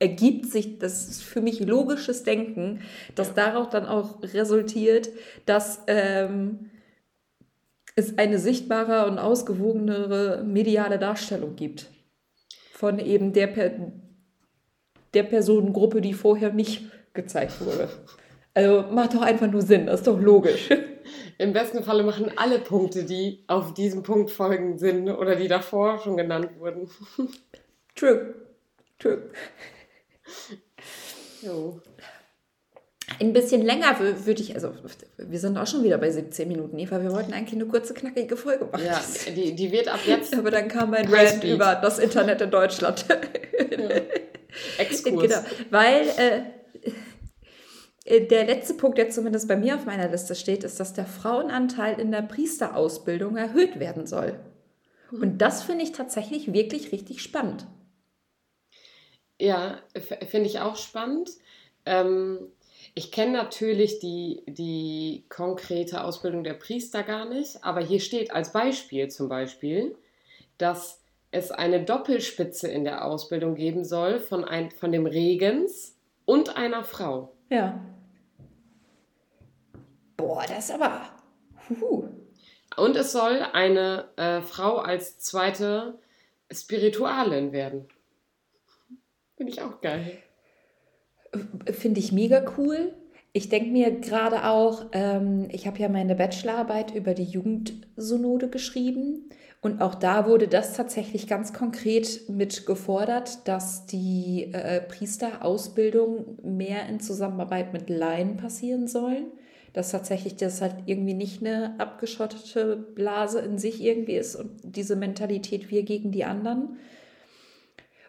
ergibt 0.00 0.46
sich, 0.46 0.80
das 0.80 1.22
für 1.22 1.40
mich 1.40 1.60
logisches 1.60 2.24
Denken, 2.24 2.80
dass 3.14 3.32
daraus 3.32 3.70
dann 3.70 3.86
auch 3.86 4.20
resultiert, 4.20 5.10
dass 5.46 5.82
ähm, 5.86 6.70
es 7.94 8.18
eine 8.18 8.40
sichtbare 8.40 9.06
und 9.06 9.20
ausgewogenere 9.20 10.42
mediale 10.42 10.98
Darstellung 10.98 11.54
gibt 11.54 11.86
von 12.72 12.98
eben 12.98 13.32
der, 13.32 13.46
per 13.46 13.92
der 15.14 15.22
Personengruppe, 15.22 16.00
die 16.00 16.14
vorher 16.14 16.52
nicht 16.52 16.90
gezeigt 17.12 17.64
wurde. 17.64 17.88
Also 18.54 18.92
macht 18.92 19.14
doch 19.14 19.22
einfach 19.22 19.48
nur 19.48 19.62
Sinn, 19.62 19.86
das 19.86 20.00
ist 20.00 20.08
doch 20.08 20.20
logisch. 20.20 20.68
Im 21.38 21.52
besten 21.52 21.82
Falle 21.82 22.02
machen 22.02 22.30
alle 22.36 22.58
Punkte, 22.58 23.04
die 23.04 23.44
auf 23.46 23.74
diesem 23.74 24.02
Punkt 24.02 24.30
folgen, 24.30 24.78
Sinn 24.78 25.10
oder 25.10 25.36
die 25.36 25.48
davor 25.48 25.98
schon 25.98 26.16
genannt 26.16 26.50
wurden. 26.58 26.88
True. 27.94 28.34
True. 28.98 29.30
Jo. 31.42 31.80
Ein 33.20 33.32
bisschen 33.32 33.62
länger 33.62 33.96
würde 34.00 34.40
ich, 34.40 34.54
also 34.54 34.72
wir 35.18 35.38
sind 35.38 35.58
auch 35.58 35.66
schon 35.66 35.84
wieder 35.84 35.98
bei 35.98 36.10
17 36.10 36.48
Minuten, 36.48 36.78
Eva. 36.78 37.02
Wir 37.02 37.12
wollten 37.12 37.32
eigentlich 37.32 37.60
eine 37.60 37.66
kurze, 37.66 37.92
knackige 37.94 38.36
Folge 38.36 38.64
machen. 38.64 38.84
Ja, 38.84 39.00
die, 39.26 39.54
die 39.54 39.70
wird 39.70 39.88
ab 39.88 40.00
jetzt. 40.06 40.34
Aber 40.38 40.50
dann 40.50 40.68
kam 40.68 40.90
mein 40.90 41.06
Rant 41.12 41.44
über 41.44 41.74
das 41.74 41.98
Internet 41.98 42.40
in 42.40 42.50
Deutschland. 42.50 43.04
Ja. 43.08 43.16
Exkurs. 44.78 45.22
Genau, 45.22 45.42
weil 45.70 46.08
äh, 46.16 46.38
äh, 46.38 46.42
der 48.06 48.44
letzte 48.44 48.74
Punkt, 48.74 48.98
der 48.98 49.10
zumindest 49.10 49.48
bei 49.48 49.56
mir 49.56 49.76
auf 49.76 49.86
meiner 49.86 50.08
Liste 50.08 50.34
steht, 50.34 50.62
ist, 50.62 50.78
dass 50.78 50.92
der 50.92 51.06
Frauenanteil 51.06 51.98
in 51.98 52.10
der 52.10 52.22
Priesterausbildung 52.22 53.36
erhöht 53.36 53.80
werden 53.80 54.06
soll. 54.06 54.38
Mhm. 55.10 55.22
Und 55.22 55.38
das 55.38 55.62
finde 55.62 55.84
ich 55.84 55.92
tatsächlich 55.92 56.52
wirklich 56.52 56.92
richtig 56.92 57.22
spannend. 57.22 57.66
Ja, 59.40 59.78
finde 60.28 60.46
ich 60.46 60.60
auch 60.60 60.76
spannend. 60.76 61.30
Ähm, 61.86 62.52
ich 62.94 63.10
kenne 63.10 63.32
natürlich 63.32 63.98
die, 63.98 64.42
die 64.46 65.24
konkrete 65.28 66.04
Ausbildung 66.04 66.44
der 66.44 66.54
Priester 66.54 67.02
gar 67.02 67.24
nicht, 67.24 67.64
aber 67.64 67.80
hier 67.80 68.00
steht 68.00 68.30
als 68.30 68.52
Beispiel 68.52 69.08
zum 69.08 69.28
Beispiel, 69.28 69.96
dass 70.58 71.00
es 71.30 71.50
eine 71.50 71.82
Doppelspitze 71.82 72.68
in 72.68 72.84
der 72.84 73.04
Ausbildung 73.04 73.56
geben 73.56 73.84
soll 73.84 74.20
von, 74.20 74.44
ein, 74.44 74.70
von 74.70 74.92
dem 74.92 75.06
Regens 75.06 75.96
und 76.24 76.56
einer 76.56 76.84
Frau. 76.84 77.32
Ja. 77.50 77.80
Boah, 80.16 80.44
das 80.46 80.66
ist 80.66 80.70
aber. 80.72 81.02
Huhu. 81.68 82.08
Und 82.76 82.96
es 82.96 83.12
soll 83.12 83.40
eine 83.52 84.06
äh, 84.16 84.40
Frau 84.40 84.78
als 84.78 85.18
zweite 85.18 85.98
Spiritualin 86.50 87.52
werden. 87.52 87.86
Finde 89.36 89.52
ich 89.52 89.62
auch 89.62 89.80
geil. 89.80 90.18
Finde 91.72 92.00
ich 92.00 92.12
mega 92.12 92.44
cool. 92.56 92.94
Ich 93.32 93.48
denke 93.48 93.70
mir 93.70 93.90
gerade 94.00 94.44
auch, 94.44 94.86
ähm, 94.92 95.48
ich 95.50 95.66
habe 95.66 95.80
ja 95.80 95.88
meine 95.88 96.14
Bachelorarbeit 96.14 96.94
über 96.94 97.14
die 97.14 97.24
Jugendsynode 97.24 98.48
geschrieben 98.48 99.28
und 99.60 99.82
auch 99.82 99.96
da 99.96 100.28
wurde 100.28 100.46
das 100.46 100.74
tatsächlich 100.74 101.26
ganz 101.26 101.52
konkret 101.52 102.28
mit 102.28 102.64
gefordert, 102.64 103.48
dass 103.48 103.86
die 103.86 104.52
äh, 104.52 104.80
Priesterausbildung 104.82 106.38
mehr 106.44 106.88
in 106.88 107.00
Zusammenarbeit 107.00 107.72
mit 107.72 107.90
Laien 107.90 108.36
passieren 108.36 108.86
sollen 108.86 109.32
dass 109.74 109.90
tatsächlich 109.90 110.36
das 110.36 110.62
halt 110.62 110.76
irgendwie 110.86 111.14
nicht 111.14 111.40
eine 111.40 111.74
abgeschottete 111.78 112.76
Blase 112.76 113.40
in 113.40 113.58
sich 113.58 113.82
irgendwie 113.82 114.14
ist 114.14 114.36
und 114.36 114.50
diese 114.62 114.96
Mentalität 114.96 115.70
wir 115.70 115.82
gegen 115.82 116.12
die 116.12 116.24
anderen. 116.24 116.78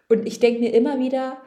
Und 0.08 0.26
ich 0.26 0.38
denke 0.38 0.60
mir 0.60 0.72
immer 0.72 1.00
wieder, 1.00 1.38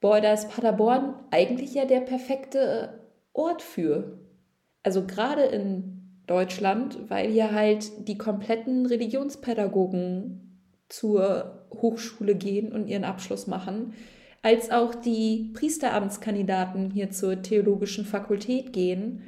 boah, 0.00 0.20
da 0.20 0.32
ist 0.32 0.48
Paderborn 0.48 1.14
eigentlich 1.30 1.74
ja 1.74 1.84
der 1.84 2.00
perfekte 2.00 3.00
Ort 3.34 3.60
für. 3.60 4.18
Also 4.82 5.06
gerade 5.06 5.42
in 5.42 6.22
Deutschland, 6.26 6.98
weil 7.08 7.30
hier 7.30 7.52
halt 7.52 8.08
die 8.08 8.16
kompletten 8.16 8.86
Religionspädagogen 8.86 10.58
zur 10.88 11.66
Hochschule 11.70 12.34
gehen 12.34 12.72
und 12.72 12.88
ihren 12.88 13.04
Abschluss 13.04 13.46
machen, 13.46 13.92
als 14.40 14.70
auch 14.70 14.94
die 14.94 15.50
Priesteramtskandidaten 15.52 16.90
hier 16.92 17.10
zur 17.10 17.42
theologischen 17.42 18.06
Fakultät 18.06 18.72
gehen 18.72 19.22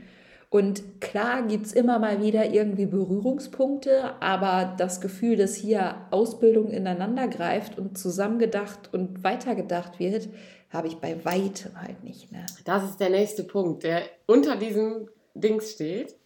und 0.50 1.02
klar 1.02 1.42
gibt 1.42 1.66
es 1.66 1.72
immer 1.74 1.98
mal 1.98 2.22
wieder 2.22 2.46
irgendwie 2.46 2.86
Berührungspunkte, 2.86 4.14
aber 4.20 4.74
das 4.78 5.02
Gefühl, 5.02 5.36
dass 5.36 5.54
hier 5.54 6.06
Ausbildung 6.10 6.70
ineinander 6.70 7.28
greift 7.28 7.78
und 7.78 7.98
zusammengedacht 7.98 8.92
und 8.94 9.22
weitergedacht 9.22 9.98
wird, 9.98 10.28
habe 10.70 10.88
ich 10.88 10.96
bei 10.96 11.22
weitem 11.24 11.78
halt 11.80 12.02
nicht. 12.02 12.32
Ne? 12.32 12.46
Das 12.64 12.84
ist 12.84 12.98
der 12.98 13.10
nächste 13.10 13.44
Punkt, 13.44 13.82
der 13.82 14.02
unter 14.26 14.56
diesem 14.56 15.08
Dings 15.34 15.72
steht. 15.72 16.16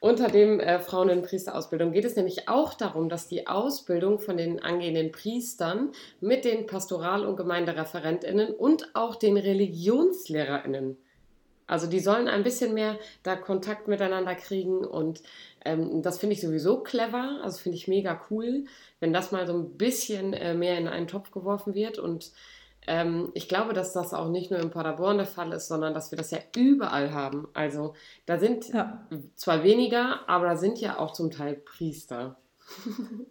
Unter 0.00 0.28
dem 0.28 0.60
äh, 0.60 0.80
Frauen- 0.80 1.08
in 1.08 1.22
Priesterausbildung 1.22 1.92
geht 1.92 2.04
es 2.04 2.14
nämlich 2.14 2.46
auch 2.48 2.74
darum, 2.74 3.08
dass 3.08 3.26
die 3.26 3.46
Ausbildung 3.46 4.18
von 4.18 4.36
den 4.36 4.62
angehenden 4.62 5.12
Priestern 5.12 5.92
mit 6.20 6.44
den 6.44 6.66
Pastoral- 6.66 7.24
und 7.24 7.36
Gemeindereferentinnen 7.36 8.52
und 8.52 8.94
auch 8.94 9.16
den 9.16 9.38
Religionslehrerinnen 9.38 10.98
also 11.66 11.86
die 11.86 12.00
sollen 12.00 12.28
ein 12.28 12.42
bisschen 12.42 12.74
mehr 12.74 12.98
da 13.22 13.36
Kontakt 13.36 13.88
miteinander 13.88 14.34
kriegen 14.34 14.84
und 14.84 15.22
ähm, 15.64 16.02
das 16.02 16.18
finde 16.18 16.34
ich 16.34 16.40
sowieso 16.40 16.80
clever, 16.80 17.40
also 17.42 17.58
finde 17.58 17.76
ich 17.76 17.88
mega 17.88 18.20
cool, 18.30 18.64
wenn 19.00 19.12
das 19.12 19.32
mal 19.32 19.46
so 19.46 19.54
ein 19.54 19.76
bisschen 19.76 20.32
äh, 20.34 20.54
mehr 20.54 20.78
in 20.78 20.88
einen 20.88 21.08
Topf 21.08 21.30
geworfen 21.30 21.74
wird 21.74 21.98
und 21.98 22.32
ähm, 22.86 23.30
ich 23.34 23.48
glaube, 23.48 23.72
dass 23.72 23.92
das 23.92 24.12
auch 24.12 24.28
nicht 24.28 24.50
nur 24.50 24.60
in 24.60 24.70
Paderborn 24.70 25.16
der 25.16 25.26
Fall 25.26 25.52
ist, 25.52 25.68
sondern 25.68 25.94
dass 25.94 26.10
wir 26.10 26.18
das 26.18 26.30
ja 26.30 26.38
überall 26.54 27.12
haben. 27.12 27.48
Also 27.54 27.94
da 28.26 28.38
sind 28.38 28.68
ja. 28.68 29.06
zwar 29.36 29.64
weniger, 29.64 30.28
aber 30.28 30.48
da 30.48 30.56
sind 30.56 30.78
ja 30.78 30.98
auch 30.98 31.12
zum 31.12 31.30
Teil 31.30 31.54
Priester. 31.54 32.36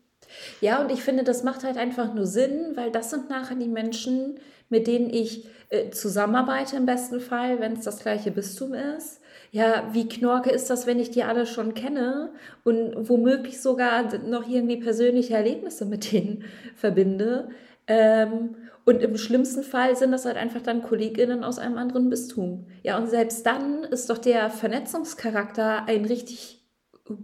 Ja, 0.62 0.82
und 0.82 0.91
ich 0.91 1.04
finde, 1.04 1.24
das 1.24 1.43
macht 1.43 1.63
halt 1.63 1.78
einfach 1.78 2.13
nur 2.13 2.26
Sinn, 2.26 2.72
weil 2.76 2.91
das 2.91 3.10
sind 3.10 3.30
nachher 3.30 3.56
die 3.56 3.67
Menschen, 3.67 4.39
mit 4.73 4.88
denen 4.88 5.12
ich 5.12 5.47
äh, 5.69 5.91
zusammenarbeite 5.91 6.75
im 6.77 6.88
besten 6.88 7.19
Fall, 7.19 7.59
wenn 7.59 7.73
es 7.73 7.86
das 7.86 7.99
gleiche 7.99 8.31
Bistum 8.31 8.73
ist. 8.73 9.21
Ja, 9.51 9.88
wie 9.91 10.09
knorke 10.09 10.49
ist 10.49 10.71
das, 10.71 10.88
wenn 10.88 10.99
ich 10.99 11.12
die 11.12 11.23
alle 11.23 11.45
schon 11.45 11.75
kenne 11.75 12.31
und 12.63 13.07
womöglich 13.07 13.62
sogar 13.62 14.17
noch 14.17 14.49
irgendwie 14.49 14.77
persönliche 14.77 15.36
Erlebnisse 15.36 15.86
mit 15.86 16.12
denen 16.12 16.43
verbinde. 16.75 17.49
Ähm, 17.86 18.55
und 18.83 19.03
im 19.03 19.15
schlimmsten 19.15 19.62
Fall 19.62 19.95
sind 19.95 20.12
das 20.12 20.25
halt 20.25 20.38
einfach 20.38 20.62
dann 20.62 20.81
KollegInnen 20.81 21.43
aus 21.43 21.59
einem 21.59 21.77
anderen 21.77 22.09
Bistum. 22.09 22.65
Ja, 22.81 22.97
und 22.97 23.07
selbst 23.07 23.45
dann 23.45 23.83
ist 23.83 24.09
doch 24.09 24.17
der 24.17 24.49
Vernetzungscharakter 24.49 25.86
ein 25.86 26.05
richtig 26.05 26.65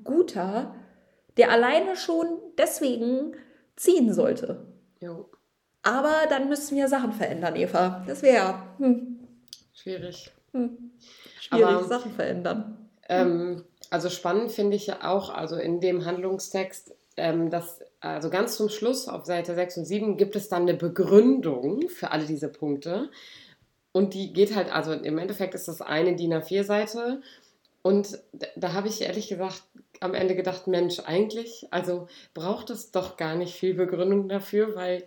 guter, 0.03 0.75
der 1.37 1.49
alleine 1.51 1.95
schon 1.95 2.27
deswegen 2.59 3.33
ziehen 3.75 4.13
sollte. 4.13 4.67
Jo. 5.01 5.31
Aber 5.83 6.27
dann 6.29 6.49
müssen 6.49 6.75
wir 6.75 6.87
Sachen 6.87 7.13
verändern, 7.13 7.55
Eva. 7.55 8.03
Das 8.05 8.21
wäre 8.21 8.63
hm. 8.77 9.19
schwierig. 9.73 10.31
Hm. 10.51 10.91
Schwierig, 11.39 11.65
Aber, 11.65 11.83
Sachen 11.85 12.11
verändern. 12.13 12.89
Ähm, 13.07 13.63
also 13.89 14.09
spannend 14.09 14.51
finde 14.51 14.75
ich 14.75 14.87
ja 14.87 15.09
auch, 15.09 15.29
also 15.29 15.55
in 15.55 15.79
dem 15.79 16.05
Handlungstext, 16.05 16.93
ähm, 17.17 17.49
dass 17.49 17.79
also 18.01 18.29
ganz 18.29 18.55
zum 18.55 18.69
Schluss 18.69 19.07
auf 19.07 19.25
Seite 19.25 19.55
6 19.55 19.77
und 19.77 19.85
7 19.85 20.17
gibt 20.17 20.35
es 20.35 20.47
dann 20.47 20.63
eine 20.63 20.73
Begründung 20.73 21.89
für 21.89 22.11
alle 22.11 22.25
diese 22.25 22.47
Punkte. 22.47 23.09
Und 23.91 24.13
die 24.13 24.31
geht 24.31 24.55
halt, 24.55 24.71
also 24.71 24.93
im 24.93 25.17
Endeffekt 25.17 25.55
ist 25.55 25.67
das 25.67 25.81
eine 25.81 26.15
DIN 26.15 26.33
A4-Seite. 26.33 27.21
Und 27.81 28.19
da 28.55 28.73
habe 28.73 28.87
ich 28.87 29.01
ehrlich 29.01 29.27
gesagt 29.27 29.63
am 29.99 30.13
Ende 30.13 30.35
gedacht, 30.35 30.67
Mensch, 30.67 30.99
eigentlich, 30.99 31.67
also 31.71 32.07
braucht 32.33 32.69
es 32.69 32.91
doch 32.91 33.17
gar 33.17 33.35
nicht 33.35 33.55
viel 33.55 33.73
Begründung 33.73 34.29
dafür, 34.29 34.75
weil, 34.75 35.03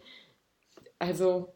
also. 1.02 1.52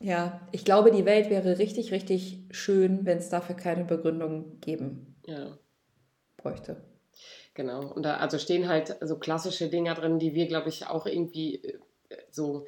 ja, 0.00 0.46
ich 0.52 0.64
glaube, 0.64 0.90
die 0.90 1.06
Welt 1.06 1.30
wäre 1.30 1.58
richtig, 1.58 1.92
richtig 1.92 2.44
schön, 2.50 3.06
wenn 3.06 3.18
es 3.18 3.30
dafür 3.30 3.56
keine 3.56 3.84
Begründung 3.84 4.60
geben 4.60 5.16
ja. 5.26 5.58
bräuchte. 6.36 6.76
Genau, 7.54 7.90
und 7.92 8.04
da 8.04 8.18
also 8.18 8.38
stehen 8.38 8.68
halt 8.68 8.96
so 9.00 9.18
klassische 9.18 9.68
Dinger 9.68 9.94
drin, 9.94 10.18
die 10.18 10.34
wir, 10.34 10.46
glaube 10.46 10.68
ich, 10.68 10.86
auch 10.86 11.06
irgendwie 11.06 11.56
äh, 11.64 11.78
so 12.30 12.66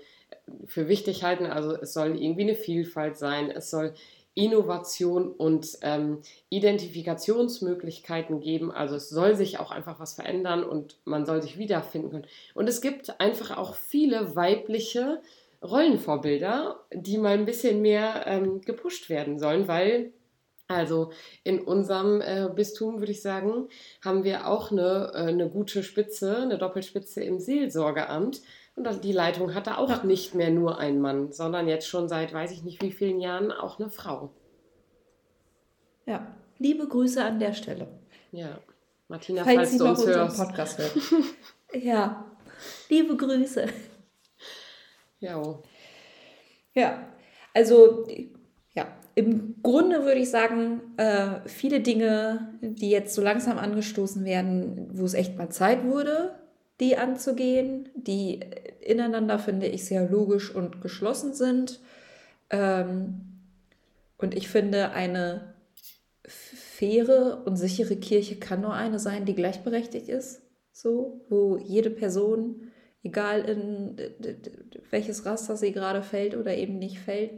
für 0.64 0.88
wichtig 0.88 1.22
halten. 1.22 1.46
Also 1.46 1.76
es 1.76 1.92
soll 1.92 2.20
irgendwie 2.20 2.42
eine 2.42 2.54
Vielfalt 2.54 3.16
sein, 3.16 3.50
es 3.50 3.70
soll 3.70 3.94
Innovation 4.34 5.32
und 5.32 5.78
ähm, 5.82 6.22
Identifikationsmöglichkeiten 6.48 8.40
geben. 8.40 8.70
Also 8.70 8.96
es 8.96 9.08
soll 9.08 9.34
sich 9.34 9.58
auch 9.58 9.70
einfach 9.70 9.98
was 10.00 10.14
verändern 10.14 10.64
und 10.64 10.98
man 11.04 11.26
soll 11.26 11.42
sich 11.42 11.58
wiederfinden 11.58 12.10
können. 12.10 12.26
Und 12.54 12.68
es 12.68 12.80
gibt 12.80 13.20
einfach 13.20 13.56
auch 13.56 13.74
viele 13.74 14.36
weibliche 14.36 15.20
Rollenvorbilder, 15.62 16.80
die 16.92 17.18
mal 17.18 17.34
ein 17.34 17.44
bisschen 17.44 17.82
mehr 17.82 18.24
ähm, 18.26 18.60
gepusht 18.62 19.10
werden 19.10 19.38
sollen, 19.38 19.68
weil 19.68 20.12
also 20.70 21.10
in 21.42 21.60
unserem 21.60 22.20
äh, 22.20 22.48
Bistum, 22.54 23.00
würde 23.00 23.10
ich 23.10 23.22
sagen, 23.22 23.68
haben 24.04 24.22
wir 24.22 24.46
auch 24.46 24.70
eine, 24.70 25.10
äh, 25.14 25.18
eine 25.26 25.50
gute 25.50 25.82
Spitze, 25.82 26.38
eine 26.38 26.58
Doppelspitze 26.58 27.24
im 27.24 27.40
Seelsorgeamt. 27.40 28.40
Und 28.76 29.04
die 29.04 29.12
Leitung 29.12 29.54
hatte 29.54 29.78
auch 29.78 29.90
ja. 29.90 30.04
nicht 30.04 30.34
mehr 30.34 30.50
nur 30.50 30.78
ein 30.78 31.00
Mann, 31.00 31.32
sondern 31.32 31.68
jetzt 31.68 31.86
schon 31.86 32.08
seit 32.08 32.32
weiß 32.32 32.52
ich 32.52 32.62
nicht 32.62 32.82
wie 32.82 32.92
vielen 32.92 33.20
Jahren 33.20 33.52
auch 33.52 33.78
eine 33.78 33.90
Frau. 33.90 34.30
Ja, 36.06 36.26
liebe 36.58 36.86
Grüße 36.88 37.22
an 37.22 37.38
der 37.38 37.52
Stelle. 37.52 37.88
Ja, 38.32 38.58
Martina, 39.08 39.44
falls, 39.44 39.70
falls 39.70 39.78
du 39.78 39.88
uns 39.88 40.06
hörst. 40.06 40.36
Podcast 40.36 40.78
hört. 40.78 40.92
ja, 41.74 42.24
liebe 42.88 43.16
Grüße. 43.16 43.66
Ja. 45.18 45.58
Ja, 46.72 47.08
also 47.52 48.06
ja, 48.74 48.86
im 49.14 49.60
Grunde 49.62 50.04
würde 50.04 50.20
ich 50.20 50.30
sagen, 50.30 50.80
äh, 50.96 51.40
viele 51.46 51.80
Dinge, 51.80 52.54
die 52.62 52.90
jetzt 52.90 53.14
so 53.14 53.22
langsam 53.22 53.58
angestoßen 53.58 54.24
werden, 54.24 54.88
wo 54.92 55.04
es 55.04 55.14
echt 55.14 55.36
mal 55.36 55.50
Zeit 55.50 55.84
wurde, 55.84 56.39
die 56.80 56.96
anzugehen, 56.96 57.90
die 57.94 58.40
ineinander, 58.80 59.38
finde 59.38 59.66
ich, 59.66 59.84
sehr 59.84 60.08
logisch 60.08 60.54
und 60.54 60.80
geschlossen 60.80 61.34
sind. 61.34 61.80
Ähm, 62.48 63.20
und 64.16 64.34
ich 64.34 64.48
finde, 64.48 64.90
eine 64.90 65.54
faire 66.26 67.42
und 67.46 67.56
sichere 67.56 67.96
Kirche 67.96 68.36
kann 68.36 68.62
nur 68.62 68.72
eine 68.72 68.98
sein, 68.98 69.26
die 69.26 69.34
gleichberechtigt 69.34 70.08
ist. 70.08 70.42
So, 70.72 71.26
wo 71.28 71.58
jede 71.58 71.90
Person, 71.90 72.70
egal 73.02 73.40
in 73.48 73.96
welches 74.90 75.26
Raster 75.26 75.56
sie 75.56 75.72
gerade 75.72 76.02
fällt 76.02 76.34
oder 76.34 76.56
eben 76.56 76.78
nicht 76.78 76.98
fällt, 76.98 77.32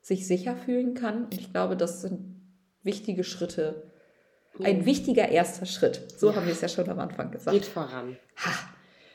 sich 0.00 0.26
sicher 0.26 0.56
fühlen 0.56 0.94
kann. 0.94 1.24
Und 1.24 1.34
ich 1.34 1.52
glaube, 1.52 1.76
das 1.76 2.02
sind 2.02 2.40
wichtige 2.82 3.24
Schritte 3.24 3.89
ein 4.62 4.84
wichtiger 4.84 5.28
erster 5.28 5.66
Schritt. 5.66 6.02
So 6.16 6.30
ja. 6.30 6.36
haben 6.36 6.46
wir 6.46 6.52
es 6.52 6.60
ja 6.60 6.68
schon 6.68 6.88
am 6.88 6.98
Anfang 6.98 7.30
gesagt. 7.30 7.54
Geht 7.54 7.66
voran. 7.66 8.16
Ha, 8.44 8.50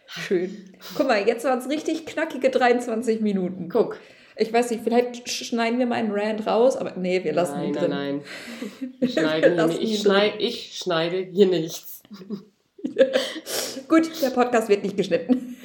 schön. 0.08 0.74
Guck 0.96 1.08
mal, 1.08 1.28
jetzt 1.28 1.46
waren 1.46 1.60
es 1.60 1.70
richtig 1.70 2.06
knackige 2.06 2.50
23 2.50 3.22
Minuten. 3.22 3.70
Guck. 3.70 4.00
Ich 4.38 4.52
weiß 4.52 4.72
nicht, 4.72 4.84
vielleicht 4.84 5.30
schneiden 5.30 5.80
wir 5.80 5.86
meinen 5.86 6.12
Rand 6.12 6.46
raus, 6.46 6.76
aber 6.76 6.94
nee, 6.98 7.24
wir 7.24 7.32
lassen 7.32 7.56
nein, 7.56 7.68
ihn 7.68 7.74
drin. 7.74 7.90
Nein, 7.90 8.22
nein, 9.00 9.10
schneiden 9.10 9.72
ich, 9.80 10.00
schneid, 10.00 10.34
ich 10.40 10.78
schneide 10.78 11.18
hier 11.18 11.48
nichts. 11.48 12.04
Gut, 13.88 14.22
der 14.22 14.30
Podcast 14.32 14.68
wird 14.70 14.84
nicht 14.84 14.98
geschnitten. 14.98 15.56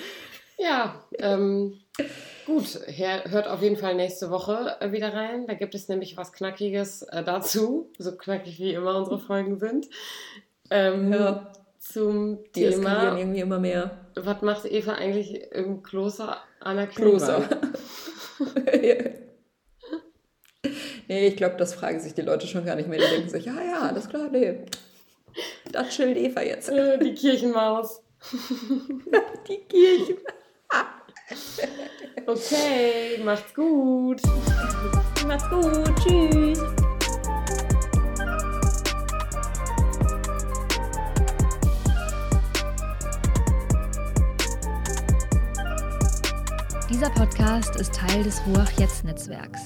Ja, 0.56 1.02
ähm, 1.18 1.80
Gut, 2.50 2.80
hört 2.88 3.46
auf 3.46 3.62
jeden 3.62 3.76
Fall 3.76 3.94
nächste 3.94 4.28
Woche 4.30 4.76
äh, 4.80 4.90
wieder 4.90 5.14
rein. 5.14 5.46
Da 5.46 5.54
gibt 5.54 5.72
es 5.76 5.86
nämlich 5.86 6.16
was 6.16 6.32
Knackiges 6.32 7.02
äh, 7.02 7.22
dazu, 7.22 7.92
so 7.96 8.16
knackig 8.16 8.58
wie 8.58 8.74
immer 8.74 8.96
unsere 8.96 9.20
Folgen 9.20 9.60
sind. 9.60 9.88
Ähm, 10.68 11.12
ja. 11.12 11.52
Zum 11.78 12.42
Die 12.56 12.68
Thema. 12.68 13.16
irgendwie 13.16 13.38
immer 13.38 13.60
mehr. 13.60 13.92
Was 14.16 14.42
macht 14.42 14.64
Eva 14.64 14.94
eigentlich 14.94 15.52
im 15.52 15.84
Kloster 15.84 16.38
Anna 16.58 16.86
Kloster? 16.86 17.48
nee, 21.08 21.28
ich 21.28 21.36
glaube, 21.36 21.56
das 21.56 21.74
fragen 21.74 22.00
sich 22.00 22.14
die 22.14 22.22
Leute 22.22 22.48
schon 22.48 22.64
gar 22.64 22.74
nicht 22.74 22.88
mehr. 22.88 22.98
Die 22.98 23.06
denken 23.06 23.28
sich, 23.28 23.44
ja, 23.44 23.62
ja, 23.62 23.82
alles 23.82 24.08
klar, 24.08 24.28
nee. 24.28 24.66
Da 25.70 25.84
chillt 25.84 26.16
Eva 26.16 26.42
jetzt. 26.42 26.68
Äh, 26.68 26.98
die 26.98 27.14
Kirchenmaus. 27.14 28.02
die 29.48 29.58
Kirchenmaus. 29.68 30.26
Okay, 32.26 33.20
macht's 33.24 33.54
gut. 33.54 34.20
Macht's 35.26 35.48
gut. 35.50 35.92
Tschüss. 36.02 36.58
Dieser 46.88 47.10
Podcast 47.10 47.76
ist 47.76 47.94
Teil 47.94 48.22
des 48.22 48.40
Ruach 48.46 48.70
Jetzt 48.78 49.04
Netzwerks. 49.04 49.60